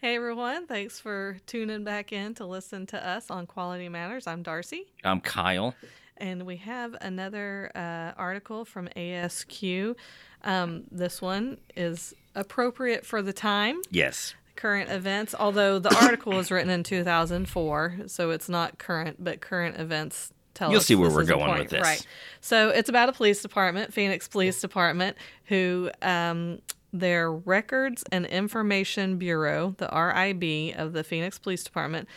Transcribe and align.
Hey 0.00 0.16
everyone, 0.16 0.66
thanks 0.66 0.98
for 0.98 1.36
tuning 1.46 1.84
back 1.84 2.10
in 2.12 2.34
to 2.36 2.46
listen 2.46 2.86
to 2.86 3.06
us 3.06 3.30
on 3.30 3.46
Quality 3.46 3.88
Matters. 3.90 4.26
I'm 4.26 4.42
Darcy, 4.42 4.86
I'm 5.04 5.20
Kyle. 5.20 5.74
and 6.16 6.46
we 6.46 6.56
have 6.56 6.96
another 7.02 7.70
uh, 7.74 8.12
article 8.18 8.64
from 8.64 8.88
ASQ. 8.96 9.94
Um, 10.42 10.84
this 10.90 11.20
one 11.20 11.58
is 11.76 12.14
appropriate 12.34 13.04
for 13.04 13.20
the 13.20 13.34
time, 13.34 13.82
Yes. 13.90 14.34
current 14.56 14.90
events, 14.90 15.34
although 15.38 15.78
the 15.78 15.94
article 16.02 16.32
was 16.32 16.50
written 16.50 16.70
in 16.70 16.82
2004, 16.82 17.98
so 18.06 18.30
it's 18.30 18.48
not 18.48 18.78
current, 18.78 19.22
but 19.22 19.42
current 19.42 19.78
events 19.78 20.32
tell 20.54 20.68
us. 20.68 20.72
You'll 20.72 20.80
see 20.80 20.94
where 20.94 21.10
we're 21.10 21.24
going 21.24 21.40
important. 21.42 21.60
with 21.70 21.78
this. 21.78 21.82
Right. 21.82 22.06
So 22.40 22.70
it's 22.70 22.88
about 22.88 23.10
a 23.10 23.12
police 23.12 23.42
department, 23.42 23.92
Phoenix 23.92 24.28
Police 24.28 24.62
Department, 24.62 25.18
who 25.44 25.90
um, 26.00 26.62
their 26.92 27.32
Records 27.32 28.04
and 28.10 28.26
Information 28.26 29.16
Bureau, 29.16 29.74
the 29.78 29.86
RIB 29.86 30.74
of 30.78 30.92
the 30.92 31.04
Phoenix 31.04 31.38
Police 31.38 31.62
Department, 31.62 32.08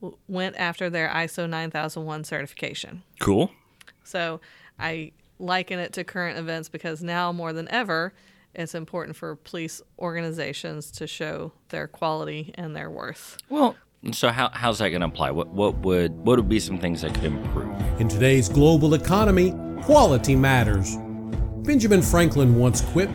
w- 0.00 0.16
went 0.28 0.56
after 0.56 0.88
their 0.88 1.08
ISO 1.08 1.48
9001 1.48 2.24
certification. 2.24 3.02
Cool. 3.20 3.50
So 4.04 4.40
I 4.78 5.12
liken 5.38 5.78
it 5.78 5.92
to 5.94 6.04
current 6.04 6.38
events 6.38 6.68
because 6.68 7.02
now 7.02 7.32
more 7.32 7.52
than 7.52 7.68
ever, 7.70 8.14
it's 8.54 8.74
important 8.74 9.16
for 9.16 9.36
police 9.36 9.80
organizations 9.98 10.90
to 10.92 11.06
show 11.06 11.52
their 11.70 11.86
quality 11.88 12.52
and 12.56 12.76
their 12.76 12.90
worth. 12.90 13.38
Well, 13.48 13.76
so 14.12 14.28
how, 14.30 14.50
how's 14.52 14.78
that 14.78 14.90
going 14.90 15.00
to 15.00 15.06
apply? 15.06 15.30
What 15.30 15.48
what 15.48 15.76
would 15.78 16.12
what 16.18 16.36
would 16.36 16.48
be 16.48 16.60
some 16.60 16.78
things 16.78 17.02
that 17.02 17.14
could 17.14 17.24
improve? 17.24 17.74
In 18.00 18.08
today's 18.08 18.48
global 18.48 18.94
economy, 18.94 19.54
quality 19.82 20.34
matters. 20.36 20.96
Benjamin 21.64 22.02
Franklin 22.02 22.56
once 22.56 22.80
quipped, 22.80 23.14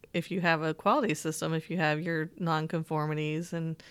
if 0.13 0.31
you 0.31 0.41
have 0.41 0.61
a 0.61 0.73
quality 0.73 1.13
system, 1.13 1.53
if 1.53 1.69
you 1.69 1.77
have 1.77 2.01
your 2.01 2.27
nonconformities 2.39 3.53
and 3.53 3.81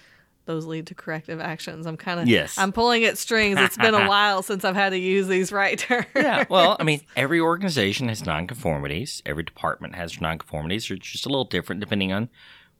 those 0.46 0.66
lead 0.66 0.86
to 0.88 0.94
corrective 0.94 1.40
actions. 1.40 1.86
I'm 1.86 1.96
kind 1.96 2.18
of 2.18 2.28
Yes. 2.28 2.58
I'm 2.58 2.72
pulling 2.72 3.04
at 3.04 3.18
strings. 3.18 3.58
It's 3.60 3.76
been 3.76 3.94
a 3.94 4.08
while 4.08 4.42
since 4.42 4.64
I've 4.64 4.74
had 4.74 4.91
to 4.91 4.98
use 4.98 5.28
these 5.28 5.52
right 5.52 5.78
terms. 5.78 6.06
Yeah. 6.16 6.44
Well, 6.48 6.76
I 6.80 6.82
mean, 6.82 7.02
every 7.16 7.41
organization 7.41 8.08
has 8.08 8.22
nonconformities. 8.22 9.22
Every 9.24 9.44
department 9.44 9.94
has 9.94 10.16
nonconformities. 10.16 10.88
They're 10.88 10.96
just 10.96 11.26
a 11.26 11.28
little 11.28 11.44
different 11.44 11.80
depending 11.80 12.12
on 12.12 12.30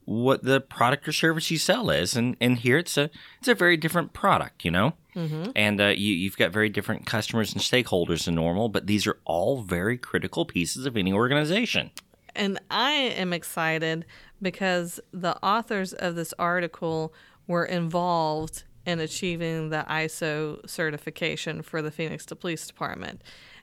what 0.05 0.43
the 0.43 0.61
product 0.61 1.07
or 1.07 1.13
service 1.13 1.51
you 1.51 1.59
sell 1.59 1.91
is. 1.91 2.17
And 2.17 2.37
and 2.41 2.59
here 2.59 2.79
it's 2.79 2.97
a 2.97 3.11
it's 3.39 3.49
a 3.49 3.55
very 3.55 3.77
different 3.77 4.13
product, 4.13 4.65
you 4.65 4.71
know. 4.71 4.95
Mm-hmm. 5.15 5.51
And 5.55 5.81
uh, 5.81 5.87
you 5.89 6.15
you've 6.15 6.37
got 6.37 6.51
very 6.51 6.69
different 6.69 7.07
customers 7.07 7.53
and 7.53 7.63
stakeholders 7.63 8.25
than 8.25 8.35
normal, 8.35 8.69
but 8.69 8.87
these 8.87 9.07
are 9.07 9.19
all 9.25 9.63
very 9.63 9.97
critical 9.99 10.45
pieces 10.45 10.87
of 10.87 10.97
any 10.97 11.13
organization. 11.13 11.91
And 12.35 12.61
I 12.71 12.93
am 12.93 13.33
excited 13.33 14.05
because 14.41 15.01
the 15.13 15.37
authors 15.45 15.93
of 15.93 16.15
this 16.15 16.33
article 16.39 17.13
were 17.47 17.65
involved 17.65 18.65
in 18.87 19.01
achieving 19.01 19.71
the 19.71 19.85
ISO 19.89 20.69
certification 20.69 21.63
for 21.63 21.83
the 21.83 21.91
Phoenix 21.91 22.27
Police 22.27 22.67
Department. 22.67 23.23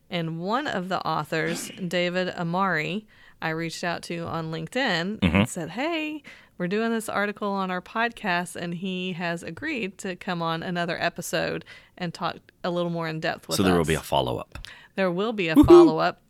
And 0.09 0.39
one 0.39 0.67
of 0.67 0.89
the 0.89 1.05
authors, 1.05 1.71
David 1.85 2.29
Amari, 2.29 3.07
I 3.41 3.49
reached 3.49 3.83
out 3.83 4.03
to 4.03 4.19
on 4.19 4.51
LinkedIn 4.51 4.75
and 4.75 5.21
mm-hmm. 5.21 5.43
said, 5.45 5.71
Hey, 5.71 6.23
we're 6.57 6.67
doing 6.67 6.91
this 6.91 7.07
article 7.07 7.49
on 7.49 7.69
our 7.69 7.81
podcast, 7.81 8.55
and 8.55 8.73
he 8.73 9.13
has 9.13 9.43
agreed 9.43 9.97
to 9.99 10.15
come 10.15 10.41
on 10.41 10.63
another 10.63 10.97
episode 10.99 11.63
and 11.97 12.13
talk 12.13 12.37
a 12.63 12.71
little 12.71 12.89
more 12.89 13.07
in 13.07 13.19
depth 13.19 13.47
with 13.47 13.55
us. 13.55 13.57
so 13.57 13.63
there 13.63 13.77
will 13.77 13.85
be 13.85 13.93
a 13.93 13.99
follow 13.99 14.37
up. 14.37 14.57
there 14.95 15.11
will 15.11 15.33
be 15.33 15.49
a 15.49 15.55
follow 15.63 15.99
up. 15.99 16.21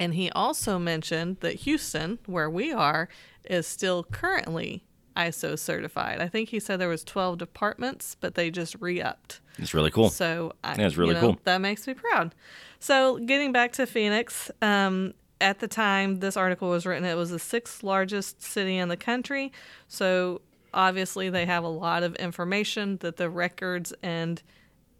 And 0.00 0.14
he 0.14 0.30
also 0.30 0.78
mentioned 0.78 1.36
that 1.40 1.56
Houston, 1.56 2.18
where 2.24 2.48
we 2.48 2.72
are, 2.72 3.08
is 3.44 3.66
still 3.66 4.02
currently 4.02 4.82
ISO 5.14 5.58
certified. 5.58 6.20
I 6.20 6.28
think 6.28 6.48
he 6.48 6.58
said 6.58 6.80
there 6.80 6.88
was 6.88 7.04
12 7.04 7.36
departments, 7.36 8.16
but 8.18 8.34
they 8.34 8.50
just 8.50 8.74
re-upped. 8.80 9.40
It's 9.58 9.74
really 9.74 9.90
cool. 9.90 10.08
So 10.08 10.54
I, 10.64 10.74
That's 10.74 10.96
really 10.96 11.10
you 11.10 11.14
know, 11.14 11.20
cool. 11.20 11.38
That 11.44 11.60
makes 11.60 11.86
me 11.86 11.92
proud. 11.92 12.34
So 12.78 13.18
getting 13.18 13.52
back 13.52 13.72
to 13.72 13.86
Phoenix, 13.86 14.50
um, 14.62 15.12
at 15.38 15.58
the 15.58 15.68
time 15.68 16.20
this 16.20 16.34
article 16.36 16.70
was 16.70 16.86
written, 16.86 17.04
it 17.04 17.14
was 17.14 17.28
the 17.28 17.38
sixth 17.38 17.82
largest 17.82 18.42
city 18.42 18.78
in 18.78 18.88
the 18.88 18.96
country. 18.96 19.52
So 19.86 20.40
obviously 20.72 21.28
they 21.28 21.44
have 21.44 21.64
a 21.64 21.68
lot 21.68 22.02
of 22.02 22.14
information 22.16 22.96
that 22.98 23.18
the 23.18 23.28
records 23.28 23.92
and 24.02 24.42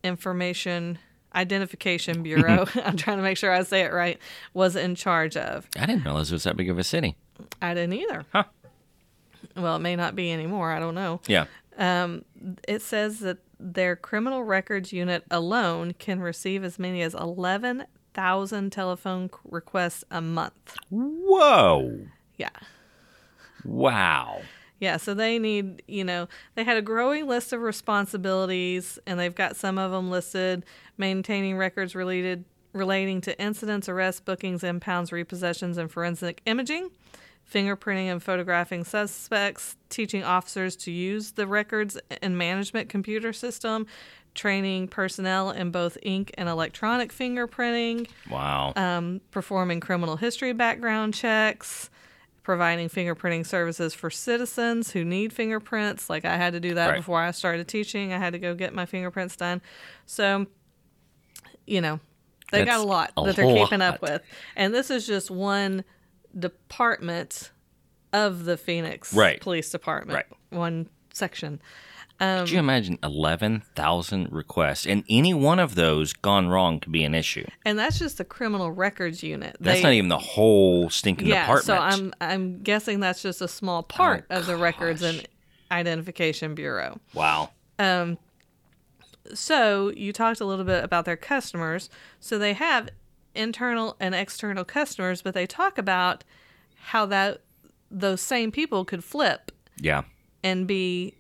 information 0.03 0.99
identification 1.35 2.23
bureau 2.23 2.65
mm-hmm. 2.65 2.79
i'm 2.85 2.97
trying 2.97 3.17
to 3.17 3.23
make 3.23 3.37
sure 3.37 3.53
i 3.53 3.63
say 3.63 3.83
it 3.83 3.93
right 3.93 4.19
was 4.55 4.77
in 4.77 4.95
charge 4.95 5.37
of 5.37 5.67
I 5.79 5.87
didn't 5.87 6.05
realize 6.05 6.31
it 6.31 6.35
was 6.35 6.45
that 6.45 6.57
big 6.57 6.69
of 6.71 6.79
a 6.79 6.85
city. 6.85 7.17
i 7.63 7.75
didn't 7.75 7.95
either 7.95 8.25
Huh. 8.33 8.45
well 9.57 9.77
it 9.77 9.81
may 9.81 9.97
not 9.97 10.15
be 10.17 10.33
anymore 10.33 10.73
i 10.73 10.79
don't 10.79 10.95
know 10.95 11.21
Yeah. 11.29 11.47
Um, 11.79 12.25
it 12.69 12.83
says 12.83 13.21
that 13.21 13.39
their 13.59 13.97
criminal 13.97 14.43
records 14.45 14.93
unit 14.93 15.25
alone 15.31 15.95
can 15.99 16.21
receive 16.21 16.63
as 16.63 16.79
many 16.79 17.01
as 17.01 17.15
11,000 17.15 18.71
telephone 18.71 19.31
requests 19.45 20.05
a 20.11 20.21
month. 20.21 20.77
Whoa. 20.91 22.01
Yeah. 22.37 22.51
Wow. 23.65 24.43
Yeah, 24.81 24.97
so 24.97 25.15
they 25.15 25.39
need, 25.39 25.83
you 25.87 26.03
know, 26.05 26.27
they 26.57 26.65
had 26.65 26.77
a 26.79 26.83
growing 26.83 27.29
list 27.29 27.53
of 27.53 27.61
responsibilities 27.61 28.99
and 29.07 29.21
they've 29.21 29.35
got 29.35 29.55
some 29.57 29.79
of 29.79 29.91
them 29.93 30.11
listed 30.11 30.65
maintaining 30.99 31.57
records 31.57 31.95
related 31.95 32.45
relating 32.73 33.21
to 33.21 33.39
incidents, 33.41 33.89
arrests, 33.89 34.21
bookings, 34.21 34.63
impounds, 34.63 35.11
repossessions 35.11 35.77
and 35.77 35.91
forensic 35.91 36.41
imaging, 36.47 36.89
fingerprinting 37.53 38.07
and 38.11 38.23
photographing 38.23 38.85
suspects, 38.85 39.77
teaching 39.89 40.23
officers 40.23 40.77
to 40.77 40.91
use 40.93 41.33
the 41.33 41.47
records 41.49 41.99
and 42.23 42.39
management 42.39 42.89
computer 42.89 43.33
system, 43.33 43.87
training 44.37 44.87
personnel 44.87 45.51
in 45.51 45.73
both 45.73 45.99
ink 46.03 46.31
and 46.39 46.49
electronic 46.49 47.13
fingerprinting, 47.13 48.09
Wow. 48.31 48.73
um, 48.77 49.21
performing 49.33 49.81
criminal 49.81 50.17
history 50.17 50.53
background 50.53 51.13
checks, 51.13 51.91
providing 52.43 52.89
fingerprinting 52.89 53.45
services 53.47 53.95
for 53.95 54.11
citizens 54.11 54.91
who 54.93 55.05
need 55.05 55.33
fingerprints. 55.33 56.09
Like 56.09 56.25
I 56.25 56.37
had 56.37 56.53
to 56.55 56.61
do 56.61 56.75
that 56.75 56.89
Right. 56.89 56.97
before 56.97 57.21
I 57.21 57.31
started 57.33 57.69
teaching. 57.69 58.13
I 58.13 58.19
had 58.19 58.33
to 58.33 58.39
go 58.39 58.55
get 58.55 58.75
my 58.75 58.87
fingerprints 58.87 59.37
done. 59.37 59.61
So, 60.07 60.47
you 61.67 61.81
know, 61.81 62.01
they 62.51 62.65
got 62.65 62.81
a 62.81 62.85
lot 62.85 63.13
a 63.17 63.25
that 63.27 63.37
they're 63.37 63.45
keeping 63.55 63.83
up 63.83 64.01
with. 64.03 64.23
And 64.57 64.75
this 64.75 64.91
is 64.91 65.07
just 65.07 65.31
one 65.31 65.85
department 66.39 67.51
of 68.13 68.45
the 68.45 68.57
Phoenix 68.57 69.13
Right. 69.15 69.41
Police 69.41 69.71
Department. 69.71 70.15
Right. 70.17 70.27
One 70.59 70.89
section. 71.13 71.61
Could 72.21 72.51
you 72.51 72.59
imagine 72.59 72.99
11,000 73.03 74.31
requests? 74.31 74.87
And 74.87 75.05
any 75.09 75.33
one 75.33 75.59
of 75.59 75.75
those 75.75 76.13
gone 76.13 76.49
wrong 76.49 76.79
could 76.79 76.93
be 76.93 77.03
an 77.05 77.15
issue. 77.15 77.47
And 77.65 77.79
that's 77.79 77.99
just 77.99 78.19
the 78.19 78.25
criminal 78.25 78.71
records 78.73 79.23
unit. 79.23 79.57
That's 79.59 79.79
They- 79.79 79.83
not 79.83 79.93
even 79.95 80.09
the 80.11 80.19
whole 80.19 80.91
stinking 80.91 81.29
yeah, 81.29 81.43
department. 81.43 81.65
so 81.67 81.77
I'm 81.79 82.13
I'm 82.21 82.63
guessing 82.63 83.01
that's 83.01 83.23
just 83.23 83.41
a 83.41 83.49
small 83.49 83.83
part 83.83 84.27
Oh, 84.31 84.37
of 84.39 84.47
the 84.47 84.57
Records 84.57 85.03
and 85.03 85.27
Identification 85.71 86.55
Bureau. 86.55 87.01
wow. 87.15 87.51
Um, 87.79 88.19
So 89.35 89.91
you 89.97 90.13
talked 90.13 90.41
a 90.41 90.45
little 90.45 90.65
bit 90.65 90.83
about 90.83 91.05
their 91.05 91.17
customers. 91.17 91.89
So 92.19 92.39
they 92.39 92.53
have 92.55 92.89
internal 93.35 93.97
and 94.01 94.15
external 94.15 94.65
customers, 94.65 95.23
but 95.23 95.35
they 95.35 95.47
talk 95.47 95.79
about 95.79 96.25
how 96.75 97.07
that 97.07 97.41
those 97.91 98.21
same 98.21 98.51
people 98.53 98.85
could 98.85 99.05
flip 99.05 99.53
Yeah. 99.81 100.03
and 100.43 100.67
be 100.67 101.15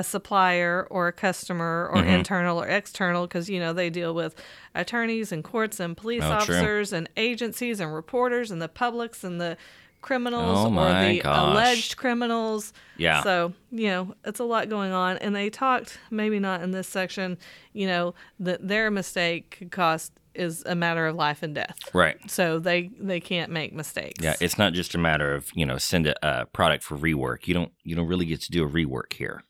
a 0.00 0.02
supplier 0.04 0.86
or 0.90 1.08
a 1.08 1.12
customer 1.12 1.90
Mm-hmm. 1.92 2.08
or 2.08 2.16
internal 2.18 2.60
or 2.62 2.66
external 2.66 3.26
because 3.26 3.48
you 3.48 3.58
know 3.60 3.72
they 3.72 3.90
deal 3.90 4.12
with 4.14 4.32
attorneys 4.74 5.32
and 5.32 5.42
courts 5.42 5.80
and 5.80 5.96
police 5.96 6.22
Oh, 6.24 6.28
true. 6.44 6.54
officers 6.56 6.92
and 6.92 7.08
agencies 7.16 7.80
and 7.80 7.92
reporters 7.94 8.50
and 8.50 8.60
the 8.60 8.68
publics 8.68 9.24
and 9.24 9.40
the 9.40 9.56
criminals 10.02 10.58
Oh, 10.58 10.78
or 10.78 10.88
the 11.04 11.20
gosh. 11.20 11.38
alleged 11.54 11.96
criminals 11.96 12.72
Yeah. 12.96 13.22
so 13.22 13.52
you 13.72 13.88
know 13.88 14.14
it's 14.24 14.38
a 14.40 14.44
lot 14.44 14.68
going 14.68 14.92
on 14.92 15.16
and 15.18 15.34
they 15.34 15.50
talked 15.50 15.98
maybe 16.10 16.38
not 16.38 16.62
in 16.62 16.70
this 16.70 16.86
section 16.88 17.38
you 17.72 17.86
know 17.86 18.14
that 18.38 18.66
their 18.66 18.90
mistake 18.90 19.56
could 19.58 19.70
cost 19.72 20.12
is 20.34 20.62
a 20.66 20.74
matter 20.74 21.06
of 21.06 21.16
life 21.16 21.42
and 21.42 21.54
death 21.54 21.76
Right. 21.94 22.18
so 22.30 22.58
they 22.58 22.90
they 23.00 23.20
can't 23.20 23.50
make 23.50 23.72
mistakes 23.72 24.22
Yeah, 24.22 24.34
it's 24.40 24.58
not 24.58 24.74
just 24.74 24.94
a 24.94 24.98
matter 24.98 25.34
of, 25.34 25.50
you 25.54 25.64
know, 25.66 25.78
send 25.78 26.06
a, 26.06 26.14
a 26.42 26.46
product 26.46 26.84
for 26.84 26.96
rework. 26.98 27.46
You 27.48 27.54
don't 27.54 27.72
you 27.82 27.96
don't 27.96 28.06
really 28.06 28.26
get 28.26 28.42
to 28.42 28.50
do 28.50 28.62
a 28.62 28.68
rework 28.68 29.14
here. 29.14 29.42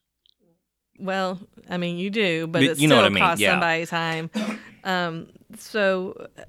Well, 0.98 1.38
I 1.69 1.76
mean, 1.76 1.98
you 1.98 2.10
do, 2.10 2.46
but 2.46 2.62
You- 2.62 2.72
it 2.72 2.78
you 2.78 2.88
know 2.88 2.94
still 2.96 3.02
what 3.02 3.10
I 3.10 3.14
mean, 3.14 3.22
costs 3.22 3.40
yeah. 3.40 3.52
somebody 3.52 3.87
time. 3.87 4.31
Um, 4.84 5.26
so 5.58 6.28
uh, 6.38 6.43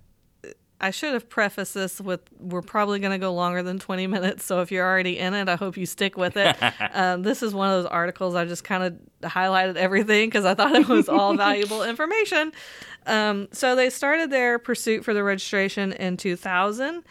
I 0.80 0.92
should 0.92 1.14
have 1.14 1.28
prefaced 1.28 1.74
this 1.74 2.00
with 2.00 2.22
we're 2.40 2.62
probably 2.62 3.00
going 3.00 3.12
to 3.12 3.18
go 3.18 3.34
longer 3.34 3.64
than 3.64 3.80
20 3.80 4.06
minutes. 4.08 4.46
So 4.46 4.62
if 4.62 4.72
you're 4.72 4.86
already 4.86 5.18
in 5.18 5.34
it, 5.34 5.50
I 5.50 5.56
hope 5.56 5.76
you 5.76 5.88
stick 5.88 6.18
with 6.18 6.38
it. 6.38 6.56
um, 6.94 7.24
this 7.24 7.42
is 7.42 7.54
one 7.54 7.70
of 7.72 7.82
those 7.84 7.90
articles 7.92 8.36
I 8.36 8.46
just 8.46 8.64
kind 8.64 8.84
of 8.84 9.30
highlighted 9.32 9.76
everything 9.76 10.28
because 10.30 10.46
I 10.46 10.54
thought 10.54 10.76
it 10.76 10.88
was 10.88 11.10
all 11.10 11.34
valuable 11.38 11.82
information. 11.84 12.52
Um, 13.08 13.48
so 13.52 13.76
they 13.76 13.90
started 13.90 14.30
their 14.30 14.60
pursuit 14.60 15.04
for 15.04 15.14
the 15.16 15.24
registration 15.24 15.94
in 15.94 16.16
2000 16.18 17.04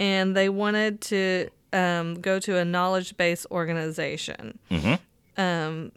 and 0.00 0.34
they 0.36 0.48
wanted 0.48 1.00
to 1.02 1.48
um, 1.74 2.14
go 2.14 2.38
to 2.38 2.56
a 2.56 2.64
knowledge 2.64 3.16
based 3.18 3.46
organization. 3.50 4.58
Um, 5.36 5.92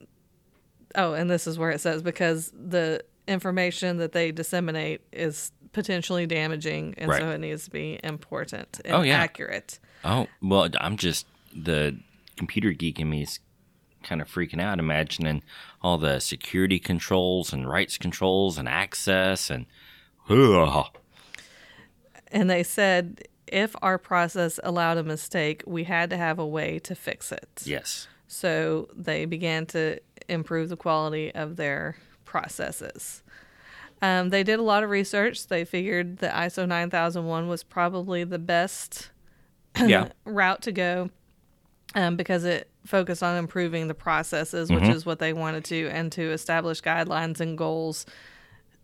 oh, 0.97 1.13
and 1.13 1.29
this 1.29 1.47
is 1.47 1.57
where 1.57 1.71
it 1.71 1.79
says 1.79 2.01
because 2.01 2.51
the 2.53 3.03
information 3.27 3.97
that 3.97 4.11
they 4.11 4.31
disseminate 4.31 5.01
is 5.13 5.51
potentially 5.73 6.25
damaging, 6.25 6.95
and 6.97 7.11
so 7.11 7.29
it 7.31 7.37
needs 7.39 7.65
to 7.65 7.71
be 7.71 7.99
important 8.03 8.81
and 8.83 8.95
Oh, 8.95 9.01
yeah. 9.01 9.17
accurate. 9.19 9.79
Oh, 10.03 10.27
well, 10.41 10.69
I'm 10.81 10.97
just 10.97 11.25
the 11.55 11.97
computer 12.35 12.71
geek 12.71 12.99
in 12.99 13.09
me 13.09 13.23
is 13.23 13.39
kind 14.03 14.21
of 14.21 14.29
freaking 14.29 14.61
out, 14.61 14.79
imagining 14.79 15.43
all 15.81 15.97
the 15.97 16.19
security 16.19 16.79
controls 16.79 17.51
and 17.53 17.69
rights 17.69 17.97
controls 17.97 18.57
and 18.57 18.67
access 18.67 19.49
and. 19.49 19.65
Ugh. 20.29 20.85
And 22.31 22.49
they 22.49 22.63
said 22.63 23.23
if 23.47 23.75
our 23.81 23.97
process 23.97 24.59
allowed 24.63 24.97
a 24.97 25.03
mistake, 25.03 25.63
we 25.65 25.85
had 25.85 26.09
to 26.09 26.17
have 26.17 26.37
a 26.39 26.45
way 26.45 26.79
to 26.79 26.95
fix 26.95 27.31
it. 27.31 27.63
Yes. 27.65 28.07
So 28.27 28.89
they 28.93 29.23
began 29.25 29.65
to 29.67 29.99
improve 30.29 30.69
the 30.69 30.77
quality 30.77 31.33
of 31.33 31.55
their 31.55 31.97
processes. 32.25 33.23
Um, 34.01 34.29
they 34.29 34.43
did 34.43 34.59
a 34.59 34.63
lot 34.63 34.83
of 34.83 34.89
research. 34.89 35.47
They 35.47 35.65
figured 35.65 36.17
the 36.17 36.27
ISO 36.27 36.67
9001 36.67 37.47
was 37.47 37.63
probably 37.63 38.23
the 38.23 38.39
best 38.39 39.09
Yeah. 39.79 40.09
route 40.25 40.61
to 40.63 40.71
go 40.71 41.09
um, 41.95 42.15
because 42.15 42.43
it 42.43 42.69
focused 42.85 43.23
on 43.23 43.37
improving 43.37 43.87
the 43.87 43.93
processes, 43.93 44.71
which 44.71 44.83
is 44.83 45.05
what 45.05 45.19
they 45.19 45.33
wanted 45.33 45.65
to, 45.65 45.87
and 45.89 46.11
to 46.13 46.31
establish 46.31 46.81
guidelines 46.81 47.39
and 47.39 47.57
goals 47.57 48.05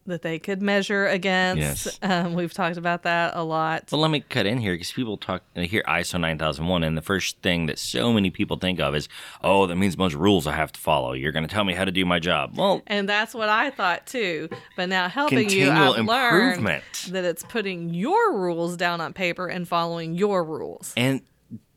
that 0.05 0.21
they 0.21 0.39
could 0.39 0.61
measure 0.61 1.07
against. 1.07 1.59
Yes. 1.85 1.99
Um, 2.01 2.33
we've 2.33 2.53
talked 2.53 2.77
about 2.77 3.03
that 3.03 3.35
a 3.35 3.43
lot. 3.43 3.89
Well, 3.91 4.01
let 4.01 4.11
me 4.11 4.19
cut 4.21 4.45
in 4.45 4.57
here 4.59 4.73
because 4.73 4.91
people 4.91 5.17
talk 5.17 5.43
they 5.53 5.65
hear 5.67 5.83
ISO 5.87 6.19
9001, 6.19 6.83
and 6.83 6.97
the 6.97 7.01
first 7.01 7.39
thing 7.41 7.65
that 7.67 7.79
so 7.79 8.11
many 8.11 8.29
people 8.29 8.57
think 8.57 8.79
of 8.79 8.95
is, 8.95 9.07
oh, 9.43 9.65
that 9.67 9.75
means 9.75 9.93
a 9.93 9.97
bunch 9.97 10.13
of 10.13 10.19
rules 10.19 10.45
I 10.47 10.53
have 10.53 10.71
to 10.73 10.79
follow. 10.79 11.13
You're 11.13 11.31
going 11.31 11.47
to 11.47 11.53
tell 11.53 11.63
me 11.63 11.73
how 11.73 11.85
to 11.85 11.91
do 11.91 12.05
my 12.05 12.19
job. 12.19 12.57
Well, 12.57 12.81
And 12.87 13.07
that's 13.07 13.33
what 13.33 13.49
I 13.49 13.69
thought 13.69 14.05
too. 14.05 14.49
But 14.75 14.89
now 14.89 15.07
helping 15.07 15.49
you, 15.49 15.71
I've 15.71 16.05
learned 16.05 16.53
improvement. 16.57 16.83
that 17.09 17.23
it's 17.23 17.43
putting 17.43 17.93
your 17.93 18.37
rules 18.37 18.75
down 18.77 19.01
on 19.01 19.13
paper 19.13 19.47
and 19.47 19.67
following 19.67 20.13
your 20.15 20.43
rules. 20.43 20.93
And 20.97 21.21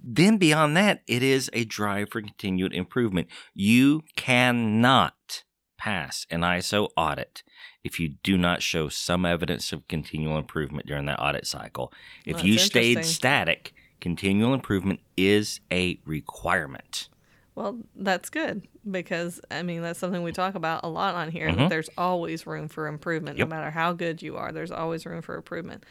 then 0.08 0.36
beyond 0.38 0.76
that, 0.76 1.02
it 1.06 1.22
is 1.22 1.50
a 1.52 1.64
drive 1.64 2.10
for 2.10 2.20
continued 2.20 2.72
improvement. 2.72 3.28
You 3.54 4.02
cannot 4.14 5.44
pass 5.78 6.26
an 6.30 6.40
ISO 6.40 6.88
audit 6.96 7.42
if 7.86 8.00
you 8.00 8.08
do 8.24 8.36
not 8.36 8.62
show 8.62 8.88
some 8.88 9.24
evidence 9.24 9.72
of 9.72 9.86
continual 9.86 10.36
improvement 10.38 10.86
during 10.86 11.06
that 11.06 11.20
audit 11.22 11.46
cycle. 11.46 11.92
If 12.24 12.36
Well, 12.36 12.46
you 12.46 12.58
stayed 12.58 13.04
static, 13.04 13.72
continual 14.00 14.52
improvement 14.54 14.98
is 15.16 15.60
a 15.72 15.98
requirement. 16.04 17.08
Well, 17.54 17.78
that's 17.94 18.28
good 18.28 18.66
because 18.90 19.40
I 19.50 19.62
mean 19.62 19.80
that's 19.82 19.98
something 19.98 20.22
we 20.22 20.32
talk 20.32 20.54
about 20.56 20.80
a 20.84 20.88
lot 20.88 21.14
on 21.14 21.30
here. 21.30 21.48
Mhm. 21.48 21.56
That 21.56 21.70
there's 21.70 21.88
always 21.96 22.46
room 22.46 22.68
for 22.68 22.86
improvement, 22.88 23.38
Yep. 23.38 23.48
no 23.48 23.54
matter 23.56 23.70
how 23.70 23.92
good 23.92 24.20
you 24.20 24.36
are. 24.36 24.52
There's 24.52 24.70
always 24.72 25.06
room 25.06 25.22
for 25.22 25.36
improvement. 25.36 25.84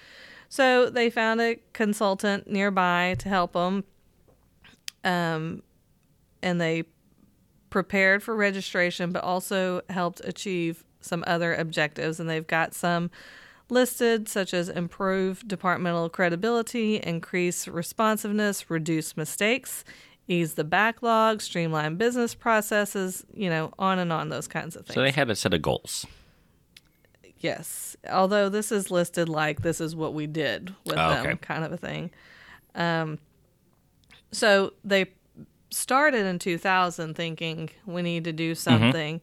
So 0.49 0.89
they 0.89 1.09
found 1.09 1.41
a 1.41 1.55
consultant 1.73 2.47
nearby 2.47 3.15
to 3.19 3.29
help 3.29 3.53
them, 3.53 3.83
um, 5.03 5.63
and 6.43 6.61
they 6.61 6.83
prepared 7.71 8.21
for 8.21 8.35
registration, 8.35 9.11
but 9.11 9.23
also 9.23 9.81
helped 9.89 10.21
achieve 10.23 10.84
some 11.05 11.23
other 11.27 11.53
objectives. 11.55 12.19
And 12.19 12.29
they've 12.29 12.45
got 12.45 12.73
some 12.73 13.09
listed, 13.69 14.27
such 14.27 14.53
as 14.53 14.69
improve 14.69 15.47
departmental 15.47 16.09
credibility, 16.09 16.97
increase 16.97 17.67
responsiveness, 17.67 18.69
reduce 18.69 19.15
mistakes, 19.17 19.83
ease 20.27 20.53
the 20.55 20.63
backlog, 20.63 21.41
streamline 21.41 21.95
business 21.95 22.35
processes, 22.35 23.25
you 23.33 23.49
know, 23.49 23.71
on 23.79 23.99
and 23.99 24.11
on, 24.11 24.29
those 24.29 24.47
kinds 24.47 24.75
of 24.75 24.85
things. 24.85 24.95
So 24.95 25.01
they 25.01 25.11
had 25.11 25.29
a 25.29 25.35
set 25.35 25.53
of 25.53 25.61
goals. 25.61 26.05
Yes. 27.39 27.95
Although 28.09 28.49
this 28.49 28.71
is 28.71 28.89
listed 28.89 29.29
like 29.29 29.61
this 29.61 29.79
is 29.81 29.95
what 29.95 30.13
we 30.13 30.25
did 30.27 30.73
with 30.85 30.97
Oh, 30.97 31.09
them, 31.09 31.25
okay. 31.27 31.35
kind 31.37 31.63
of 31.63 31.71
a 31.71 31.77
thing. 31.77 32.09
Um, 32.73 33.19
so 34.31 34.73
they 34.83 35.11
started 35.69 36.25
in 36.25 36.39
2000 36.39 37.15
thinking 37.15 37.69
we 37.85 38.01
need 38.01 38.23
to 38.23 38.33
do 38.33 38.55
something, 38.55 39.21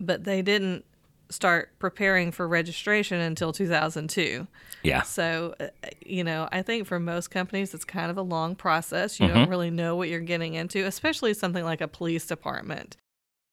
but 0.00 0.24
they 0.24 0.42
didn't 0.42 0.84
start 1.30 1.70
preparing 1.78 2.30
for 2.32 2.46
registration 2.46 3.20
until 3.20 3.52
2002. 3.52 4.46
Yeah. 4.82 5.02
So, 5.02 5.54
uh, 5.60 5.66
you 6.04 6.22
know, 6.22 6.48
I 6.52 6.62
think 6.62 6.86
for 6.86 7.00
most 7.00 7.30
companies, 7.30 7.74
it's 7.74 7.84
kind 7.84 8.10
of 8.10 8.16
a 8.16 8.22
long 8.22 8.54
process. 8.54 9.18
You 9.18 9.26
Mm-hmm. 9.26 9.34
don't 9.36 9.48
really 9.50 9.70
know 9.70 9.96
what 9.96 10.08
you're 10.08 10.20
getting 10.20 10.54
into, 10.54 10.84
especially 10.86 11.34
something 11.34 11.64
like 11.64 11.80
a 11.80 11.88
police 11.88 12.26
department. 12.26 12.96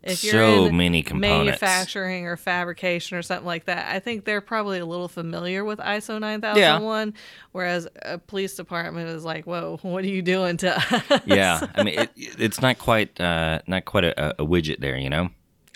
If 0.04 0.22
you're 0.24 0.34
So 0.34 0.66
in 0.66 0.76
many 0.76 1.02
components. 1.02 1.62
manufacturing 1.62 2.28
or 2.28 2.36
fabrication 2.36 3.18
or 3.18 3.22
something 3.22 3.46
like 3.46 3.66
that, 3.66 3.96
I 3.96 4.00
think 4.00 4.26
they're 4.26 4.42
probably 4.42 4.80
a 4.80 4.86
little 4.86 5.08
familiar 5.08 5.64
with 5.64 5.80
ISO 5.80 6.20
9001, 6.20 7.14
whereas 7.54 7.88
a 8.02 8.18
police 8.18 8.54
department 8.56 9.08
is 9.10 9.24
like, 9.24 9.46
whoa, 9.48 9.80
what 9.82 10.04
are 10.04 10.08
you 10.10 10.22
doing 10.22 10.58
to 10.58 10.78
us? 10.78 11.22
Yeah. 11.26 11.66
I 11.74 11.84
mean, 11.84 12.00
it, 12.00 12.12
it's 12.18 12.62
not 12.62 12.80
quite 12.80 13.18
uh, 13.22 13.60
not 13.66 13.86
quite 13.86 14.04
a, 14.04 14.42
a 14.42 14.46
widget 14.46 14.80
there, 14.82 14.98
you 14.98 15.10
know. 15.10 15.30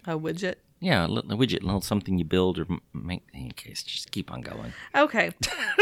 A 0.06 0.20
widget. 0.20 0.56
Yeah, 0.80 1.06
a 1.06 1.08
little 1.08 1.32
a 1.32 1.36
widget, 1.36 1.64
a 1.64 1.66
little 1.66 1.82
something 1.82 2.18
you 2.18 2.26
build 2.26 2.60
or 2.60 2.68
make. 2.94 3.24
In 3.34 3.52
case, 3.52 3.84
just 3.84 4.12
keep 4.12 4.32
on 4.32 4.42
going. 4.42 4.74
Okay. 4.96 5.32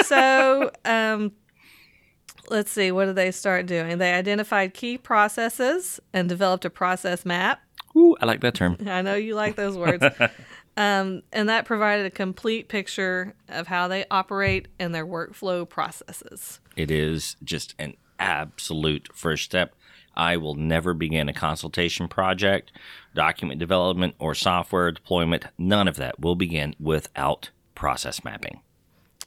So, 0.03 0.71
um, 0.85 1.33
let's 2.49 2.71
see. 2.71 2.91
What 2.91 3.05
did 3.05 3.15
they 3.15 3.31
start 3.31 3.65
doing? 3.65 3.97
They 3.97 4.13
identified 4.13 4.73
key 4.73 4.97
processes 4.97 5.99
and 6.13 6.29
developed 6.29 6.65
a 6.65 6.69
process 6.69 7.25
map. 7.25 7.61
Ooh, 7.97 8.15
I 8.21 8.25
like 8.25 8.41
that 8.41 8.55
term. 8.55 8.77
I 8.87 9.01
know 9.01 9.15
you 9.15 9.35
like 9.35 9.55
those 9.57 9.77
words. 9.77 10.03
um, 10.77 11.23
and 11.31 11.49
that 11.49 11.65
provided 11.65 12.05
a 12.05 12.11
complete 12.11 12.69
picture 12.69 13.35
of 13.49 13.67
how 13.67 13.87
they 13.87 14.05
operate 14.11 14.67
and 14.79 14.93
their 14.93 15.05
workflow 15.05 15.67
processes. 15.67 16.59
It 16.75 16.91
is 16.91 17.35
just 17.43 17.73
an 17.79 17.95
absolute 18.19 19.09
first 19.13 19.43
step. 19.43 19.75
I 20.17 20.37
will 20.37 20.55
never 20.55 20.93
begin 20.93 21.29
a 21.29 21.33
consultation 21.33 22.07
project, 22.07 22.71
document 23.13 23.59
development, 23.59 24.15
or 24.19 24.33
software 24.35 24.91
deployment. 24.91 25.45
None 25.57 25.87
of 25.87 25.95
that 25.97 26.19
will 26.19 26.35
begin 26.35 26.75
without 26.79 27.49
process 27.75 28.23
mapping. 28.23 28.61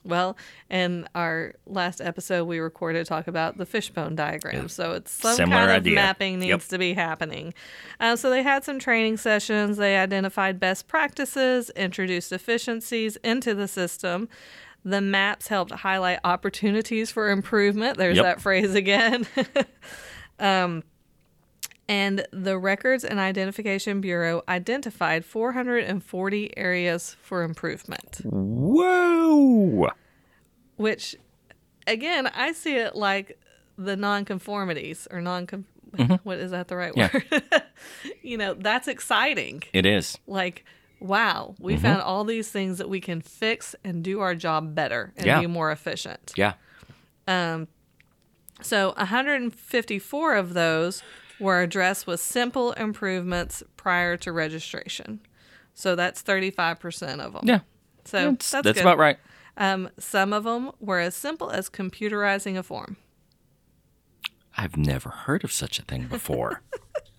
Well, 0.05 0.39
in 0.71 1.07
our 1.15 1.55
last 1.67 2.01
episode, 2.01 2.45
we 2.45 2.61
recorded 2.61 3.05
talk 3.07 3.27
about 3.27 3.59
the 3.59 3.67
fishbone 3.67 4.15
diagram. 4.15 4.69
So 4.69 4.93
it's 4.93 5.11
some 5.11 5.35
Similar 5.35 5.59
kind 5.63 5.71
of 5.73 5.77
idea. 5.79 5.95
mapping 5.97 6.39
needs 6.39 6.49
Yep. 6.49 6.61
to 6.71 6.79
be 6.79 6.95
happening. 6.95 7.53
Uh, 8.01 8.17
so 8.17 8.31
they 8.31 8.43
had 8.43 8.65
some 8.65 8.79
training 8.79 9.19
sessions. 9.19 9.77
They 9.77 9.99
identified 9.99 10.59
best 10.61 10.89
practices, 10.89 11.69
introduced 11.71 12.33
efficiencies 12.33 13.17
into 13.17 13.55
the 13.55 13.69
system. 13.69 14.29
The 14.85 15.01
maps 15.03 15.49
helped 15.49 15.73
highlight 15.73 16.21
opportunities 16.25 17.11
for 17.11 17.29
improvement. 17.29 17.99
There's 17.99 18.17
Yep. 18.17 18.25
that 18.25 18.41
phrase 18.41 18.75
again. 18.75 19.27
um, 20.39 20.83
and 21.89 22.27
the 22.33 22.59
Records 22.59 23.03
and 23.05 23.19
Identification 23.19 24.01
Bureau 24.03 24.43
identified 24.49 25.25
440 25.25 26.57
areas 26.59 27.17
for 27.23 27.43
improvement 27.43 28.21
Whoa! 28.25 29.91
which 30.77 31.17
again 31.87 32.27
i 32.35 32.53
see 32.53 32.77
it 32.77 32.95
like 32.95 33.39
the 33.77 33.97
nonconformities 33.97 35.07
or 35.11 35.21
non 35.21 35.47
what 36.23 36.39
is 36.39 36.51
that 36.51 36.69
the 36.69 36.77
right 36.77 36.93
Yeah. 36.97 37.09
word 37.13 37.43
you 38.23 38.37
know 38.37 38.55
that's 38.55 38.89
exciting 38.89 39.63
It 39.73 39.87
is. 39.87 40.19
like 40.27 40.65
wow 41.01 41.55
we 41.59 41.75
Mm-hmm. 41.75 41.83
found 41.83 42.03
all 42.03 42.25
these 42.25 42.51
things 42.51 42.79
that 42.79 42.89
we 42.89 43.01
can 43.01 43.21
fix 43.23 43.75
and 43.85 44.03
do 44.05 44.21
our 44.21 44.35
job 44.35 44.75
better 44.75 45.13
and 45.17 45.27
Yeah. 45.27 45.41
be 45.41 45.47
more 45.47 45.71
efficient 45.73 46.33
Yeah. 46.37 46.53
So 48.61 48.89
154 48.97 50.35
of 50.37 50.55
those 50.55 51.03
were 51.41 51.63
addressed 51.63 52.07
with 52.07 52.21
simple 52.21 52.73
improvements 52.73 53.63
prior 53.77 54.17
to 54.17 54.33
registration 54.33 55.21
so 55.75 55.95
that's 55.95 56.23
35% 56.23 57.21
of 57.21 57.33
them 57.35 57.43
Yeah. 57.45 57.61
so 58.05 58.31
That's, 58.31 58.51
that's, 58.51 58.65
that's 58.65 58.75
good. 58.79 58.81
about 58.83 58.99
right. 58.99 59.19
um, 59.57 59.91
some 59.99 60.33
of 60.33 60.45
them 60.45 60.73
were 60.81 60.99
as 61.01 61.15
simple 61.15 61.51
as 61.51 61.69
computerizing 61.71 62.57
a 62.59 62.63
form 62.63 62.97
I've 64.57 64.77
never 64.77 65.11
heard 65.11 65.45
of 65.45 65.53
such 65.53 65.79
a 65.79 65.83
thing 65.83 66.09
before. 66.09 66.63